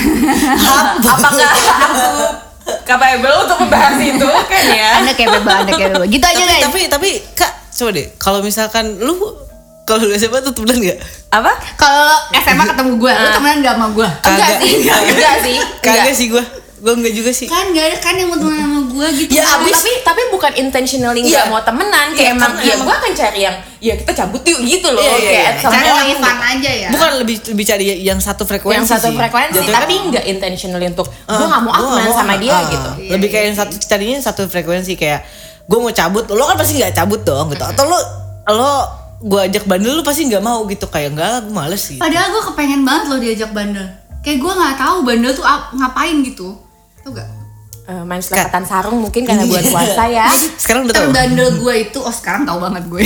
apakah 1.05 1.51
aku 1.85 2.17
capable 2.87 3.35
untuk 3.47 3.59
membahas 3.67 3.97
itu 3.99 4.29
kan 4.47 4.65
ya? 4.71 4.91
Anda 5.03 5.13
capable, 5.15 5.53
Anda 5.53 5.73
capable. 5.75 6.07
Gitu 6.09 6.25
aja 6.25 6.43
tapi, 6.43 6.51
guys. 6.51 6.65
tapi 6.65 6.81
tapi 6.87 7.11
kak 7.37 7.53
coba 7.71 7.91
deh 7.97 8.07
kalau 8.21 8.39
misalkan 8.45 8.85
lu 9.01 9.15
kalau 9.89 10.07
lu 10.07 10.15
SMA 10.15 10.39
tuh 10.47 10.55
temenan 10.55 10.79
gak? 10.87 10.99
Apa? 11.35 11.51
Kalau 11.75 12.15
SMA 12.39 12.63
ketemu 12.63 12.93
gue, 13.03 13.11
lu 13.11 13.29
temenan 13.35 13.59
gak 13.59 13.75
sama 13.75 13.87
gue? 13.91 14.09
Enggak 14.23 14.51
sih, 14.63 14.73
enggak 14.87 15.37
sih. 15.43 15.57
Kagak 15.83 15.95
enggak. 16.07 16.15
sih 16.15 16.27
gua 16.31 16.45
Gua 16.81 16.93
enggak 16.93 17.13
juga 17.13 17.29
sih 17.31 17.45
Kan 17.45 17.71
gak 17.71 17.85
ada 17.85 17.97
kan 17.99 18.15
yang 18.15 18.27
mau 18.27 18.37
temenan 18.37 18.65
sama 18.65 18.81
gue 18.83 19.07
gitu. 19.19 19.33
Ya, 19.33 19.45
Tapi, 19.45 19.69
abis- 19.69 19.77
tapi 19.77 19.91
tapi 20.03 20.23
bukan 20.31 20.53
intentionally 20.57 21.21
nggak 21.23 21.45
Iya. 21.45 21.49
mau 21.49 21.61
temenan 21.61 22.07
Iya, 22.07 22.17
kayak 22.17 22.33
emang 22.35 22.53
ya 22.59 22.73
emang- 22.73 22.83
gue 22.83 22.97
akan 22.97 23.13
cari 23.15 23.41
yang 23.43 23.57
ya 23.79 23.95
kita 23.95 24.13
cabut 24.15 24.43
yuk 24.43 24.61
gitu 24.63 24.89
loh 24.89 24.99
Iya, 24.99 25.13
iya, 25.15 25.21
kayak 25.23 25.45
iya. 25.47 25.61
some 25.61 25.73
Cari 25.73 25.89
lagi 25.91 26.15
fun 26.17 26.39
aja 26.41 26.71
ya. 26.75 26.89
Bukan 26.91 27.11
lebih 27.19 27.37
lebih 27.47 27.65
cari 27.67 27.85
yang 28.01 28.19
satu 28.19 28.43
frekuensi 28.43 28.77
yang 28.77 28.87
satu 28.87 29.07
sih. 29.07 29.15
frekuensi 29.15 29.55
Jatuhnya 29.55 29.77
tapi 29.77 29.95
kan- 29.95 30.07
nggak 30.11 30.25
intentionally 30.27 30.87
untuk 30.87 31.07
Ah, 31.23 31.37
gue 31.37 31.47
nggak 31.47 31.63
mau 31.63 31.73
temenan 31.75 32.13
sama 32.15 32.35
dia 32.37 32.51
ah. 32.51 32.63
gitu 32.67 32.91
Lebih 33.11 33.29
kayak 33.29 33.45
yang 33.47 33.59
satu 33.59 33.75
tadinya 33.83 34.19
satu 34.19 34.43
frekuensi 34.47 34.93
kayak 34.95 35.21
gue 35.63 35.79
mau 35.79 35.93
cabut, 35.93 36.25
lo 36.29 36.45
kan 36.45 36.57
pasti 36.57 36.75
nggak 36.77 36.93
cabut 36.93 37.21
dong 37.21 37.47
gitu. 37.49 37.63
Atau 37.63 37.85
lo 37.85 37.99
lo 38.51 38.73
gue 39.21 39.41
ajak 39.43 39.65
bandel 39.65 39.93
lo 39.93 40.03
pasti 40.03 40.25
nggak 40.25 40.41
mau 40.41 40.65
gitu 40.65 40.83
kayak 40.87 41.13
enggak 41.13 41.45
gue 41.45 41.53
males 41.53 41.79
sih. 41.79 41.97
Padahal 41.97 42.27
gue 42.31 42.43
kepengen 42.43 42.83
banget 42.83 43.05
loh 43.07 43.19
diajak 43.19 43.51
bandel. 43.51 43.85
Kayak 44.21 44.39
gue 44.39 44.53
nggak 44.53 44.77
tahu 44.77 44.97
bandel 45.03 45.31
tuh 45.31 45.41
ap- 45.43 45.71
ngapain 45.71 46.21
gitu. 46.21 46.57
Tau 47.01 47.11
gak? 47.11 47.29
Eh, 47.83 48.05
main 48.05 48.21
selepatan 48.21 48.63
sarung 48.63 49.01
mungkin 49.01 49.25
karena 49.25 49.43
buat 49.43 49.59
Iya. 49.59 49.73
puasa 49.73 50.05
ya 50.07 50.27
Sekarang 50.63 50.85
udah. 50.85 50.95
Terbandel 50.95 51.59
gue 51.59 51.75
itu, 51.83 51.99
oh 51.99 52.13
sekarang 52.13 52.45
tahu 52.45 52.61
banget 52.61 52.87
gue. 52.87 53.03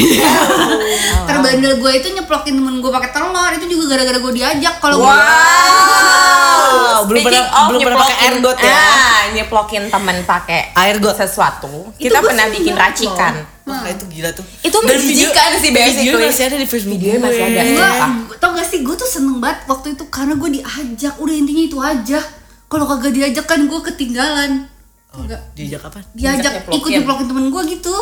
Terbandel 1.29 1.75
gue 1.79 1.93
itu 1.95 2.09
nyeplokin 2.11 2.55
temen 2.55 2.75
gue 2.79 2.91
pakai 2.91 3.11
telur 3.11 3.49
itu 3.51 3.65
juga 3.67 3.85
gara-gara 3.91 4.19
gue 4.19 4.33
diajak. 4.35 4.75
Kalau 4.79 4.97
gue 4.99 5.09
Wow, 5.09 7.07
belum 7.07 7.17
Speaking 7.19 7.45
pernah 7.45 7.67
belum 7.67 7.81
pernah 7.81 7.99
pakai 7.99 8.17
air 8.21 8.35
got 8.41 8.59
ya. 8.59 8.75
ah, 8.75 9.21
nyeplokin 9.31 9.83
temen 9.89 10.17
pakai 10.25 10.61
Air 10.75 10.97
got. 10.99 11.17
sesuatu 11.17 11.91
Itu 11.95 12.03
kita 12.03 12.19
pernah 12.21 12.47
bikin 12.47 12.75
racikan 12.75 13.35
Wah, 13.65 13.81
itu 13.87 14.05
gila 14.07 14.29
tuh. 14.31 14.45
Itu 14.61 14.77
video- 14.79 14.93
menjijikan 14.93 15.51
sih, 15.57 15.71
basically. 15.73 16.13
Video 16.13 16.21
masih 16.23 16.45
ada 16.45 16.57
di 16.59 16.67
Facebook 16.67 17.01
gue. 17.01 17.17
masih 17.17 17.43
ada. 17.43 17.61
gue 17.65 18.37
tau 18.37 18.53
gak 18.53 18.67
sih 18.67 18.85
gue 18.85 18.93
tuh 18.93 19.09
seneng 19.09 19.41
banget 19.41 19.65
waktu 19.65 19.87
itu 19.93 20.05
karena 20.07 20.35
gue 20.35 20.51
diajak 20.53 21.15
udah 21.17 21.35
intinya 21.35 21.63
itu 21.63 21.79
aja 21.79 22.21
kalau 22.69 22.85
kagak 22.89 23.13
diajak 23.15 23.47
kan 23.47 23.65
gue 23.65 23.81
ketinggalan. 23.93 24.67
Gak? 25.15 25.43
Diajak 25.55 25.83
apa? 25.87 26.03
diajak 26.11 26.67
ikut 26.67 26.91
nyeplokin 26.91 27.27
temen 27.31 27.47
gue 27.55 27.63
gitu. 27.71 27.95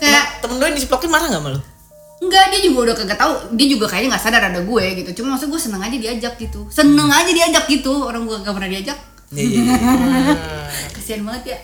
Kayak 0.00 0.40
Temen 0.40 0.56
lo 0.58 0.64
yang 0.64 0.76
diseplokin 0.76 1.12
marah 1.12 1.28
gak 1.28 1.44
malu? 1.44 1.60
enggak 2.24 2.56
dia 2.56 2.60
juga 2.64 2.78
udah 2.88 2.96
kagak 2.96 3.18
tahu. 3.20 3.32
Dia 3.52 3.66
juga 3.68 3.84
kayaknya 3.84 4.16
nggak 4.16 4.24
sadar 4.24 4.42
ada 4.48 4.60
gue 4.64 4.84
gitu. 5.04 5.10
Cuma 5.20 5.36
maksud 5.36 5.52
gue 5.52 5.60
seneng 5.60 5.82
aja 5.84 5.92
diajak 5.92 6.34
gitu. 6.40 6.64
Seneng 6.72 7.12
aja 7.12 7.28
diajak 7.28 7.68
gitu. 7.68 7.92
Orang 8.00 8.24
gue 8.24 8.40
gak 8.40 8.54
pernah 8.56 8.70
diajak. 8.72 8.96
Iya 9.34 9.44
iya 9.44 9.60
iya. 9.60 10.34
kasian 10.96 11.20
banget 11.20 11.52
ya. 11.52 11.58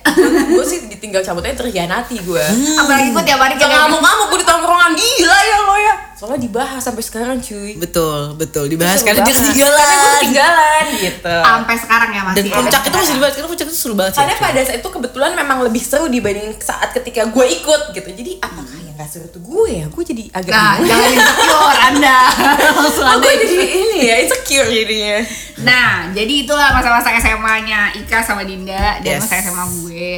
Gue 0.53 0.65
sih 0.69 0.85
ditinggal 0.85 1.25
cabutnya 1.25 1.57
terhianati 1.57 2.21
gue 2.21 2.45
apalagi 2.77 3.09
gue 3.09 3.23
tiap 3.25 3.41
hari 3.41 3.57
kayak 3.57 3.73
ngamuk-ngamuk 3.73 4.27
gue 4.37 4.39
di 4.45 4.47
tongkrongan. 4.47 4.93
Gila 4.93 5.39
ya 5.49 5.59
lo 5.65 5.77
ya 5.81 5.95
soalnya 6.21 6.41
dibahas 6.43 6.83
sampai 6.83 7.01
sekarang 7.01 7.41
cuy 7.41 7.73
Betul, 7.75 8.37
betul. 8.37 8.69
Dibahas 8.69 9.01
Seru 9.01 9.09
karena 9.09 9.25
dia 9.25 9.33
ketinggalan. 9.33 9.73
karena 9.73 9.97
gue 9.97 10.11
ketinggalan 10.15 10.85
gitu 11.01 11.33
sampai 11.41 11.77
sekarang 11.79 12.11
ya 12.11 12.23
masih 12.23 12.37
Dan 12.37 12.45
ada. 12.45 12.57
puncak 12.61 12.83
itu 12.83 12.97
masih 12.99 13.15
dibahas 13.17 13.33
karena 13.33 13.49
puncak 13.49 13.67
itu 13.67 13.77
seru 13.79 13.95
banget 13.95 14.13
sih. 14.13 14.19
karena 14.21 14.35
pada 14.37 14.61
saat 14.61 14.79
itu 14.79 14.89
kebetulan 14.91 15.31
memang 15.33 15.59
lebih 15.63 15.81
seru 15.81 16.07
dibanding 16.07 16.53
saat 16.61 16.93
ketika 16.93 17.25
gue 17.27 17.47
ikut 17.51 17.83
gitu 17.91 18.09
jadi 18.13 18.33
apakah 18.39 18.77
yang 18.79 18.95
gak 18.95 19.09
seru 19.09 19.27
tuh 19.27 19.41
gue 19.41 19.69
ya 19.73 19.85
gue 19.87 20.05
jadi 20.05 20.23
agak 20.31 20.51
nah 20.51 20.73
bingung. 20.77 20.89
jangan 20.91 21.11
insecure 21.11 21.79
anda 21.83 22.19
langsung 22.77 23.01
Oh, 23.01 23.11
anda 23.11 23.25
gue 23.25 23.35
jadi 23.41 23.57
ini 23.73 23.99
ya 24.03 24.15
insecure 24.21 24.69
jadinya 24.69 25.19
Nah, 25.61 26.09
jadi 26.11 26.35
itulah 26.41 26.73
masa-masa 26.73 27.13
SMA-nya 27.15 27.93
Ika 27.95 28.21
sama 28.21 28.43
Dinda 28.43 28.97
dan 28.99 29.13
Yes. 29.15 29.21
masa 29.23 29.41
SMA 29.43 29.65
gue. 29.79 30.09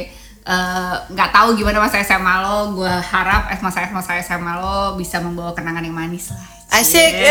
Eh, 0.43 0.93
nggak 1.07 1.29
tahu 1.31 1.55
gimana 1.55 1.79
masa 1.79 1.99
SMA 1.99 2.33
lo. 2.39 2.75
Gue 2.75 2.87
harap 2.91 3.47
masa 3.59 3.87
masa 3.89 4.19
SMA 4.19 4.53
lo 4.55 4.93
bisa 4.93 5.17
membawa 5.17 5.51
kenangan 5.51 5.79
yang 5.79 5.95
manis 5.95 6.29
lah. 6.29 6.43
Asik. 6.73 7.13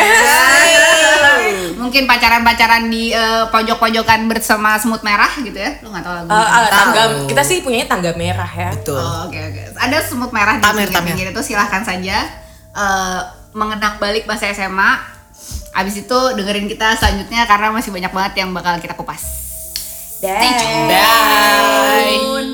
Mungkin 1.82 2.06
pacaran-pacaran 2.06 2.86
di 2.88 3.10
eh, 3.10 3.44
pojok-pojokan 3.48 4.26
bersama 4.26 4.78
semut 4.78 5.02
merah 5.02 5.28
gitu 5.36 5.52
ya. 5.52 5.76
Lo 5.82 5.90
nggak 5.90 6.00
tahu 6.00 6.14
lagu 6.14 6.26
Eh, 6.30 6.40
eh, 6.40 6.66
tangga 6.70 7.02
Tahu. 7.02 7.26
kita 7.28 7.42
sih 7.42 7.58
punyanya 7.60 7.86
tangga 7.86 8.10
merah 8.14 8.48
ya 8.48 8.70
Betul. 8.72 8.96
Oh, 8.96 9.28
Oke 9.28 9.36
oke. 9.36 9.60
Ada 9.76 9.96
semut 10.00 10.30
merah 10.30 10.56
di 10.56 10.62
Tamer, 10.62 10.86
pinggir-pinggir 10.86 11.26
itu 11.34 11.42
silahkan 11.44 11.82
saja 11.84 12.16
eh, 12.72 13.20
mengenang 13.52 14.00
balik 14.00 14.24
masa 14.24 14.48
SMA. 14.48 14.90
Abis 15.72 16.00
itu 16.00 16.16
dengerin 16.32 16.64
kita 16.64 16.96
selanjutnya 16.96 17.44
karena 17.44 17.68
masih 17.72 17.92
banyak 17.92 18.08
banget 18.08 18.32
yang 18.40 18.48
bakal 18.52 18.76
kita 18.78 18.92
kupas. 18.92 19.20
Bye. 20.22 20.54
Bye. 20.86 22.51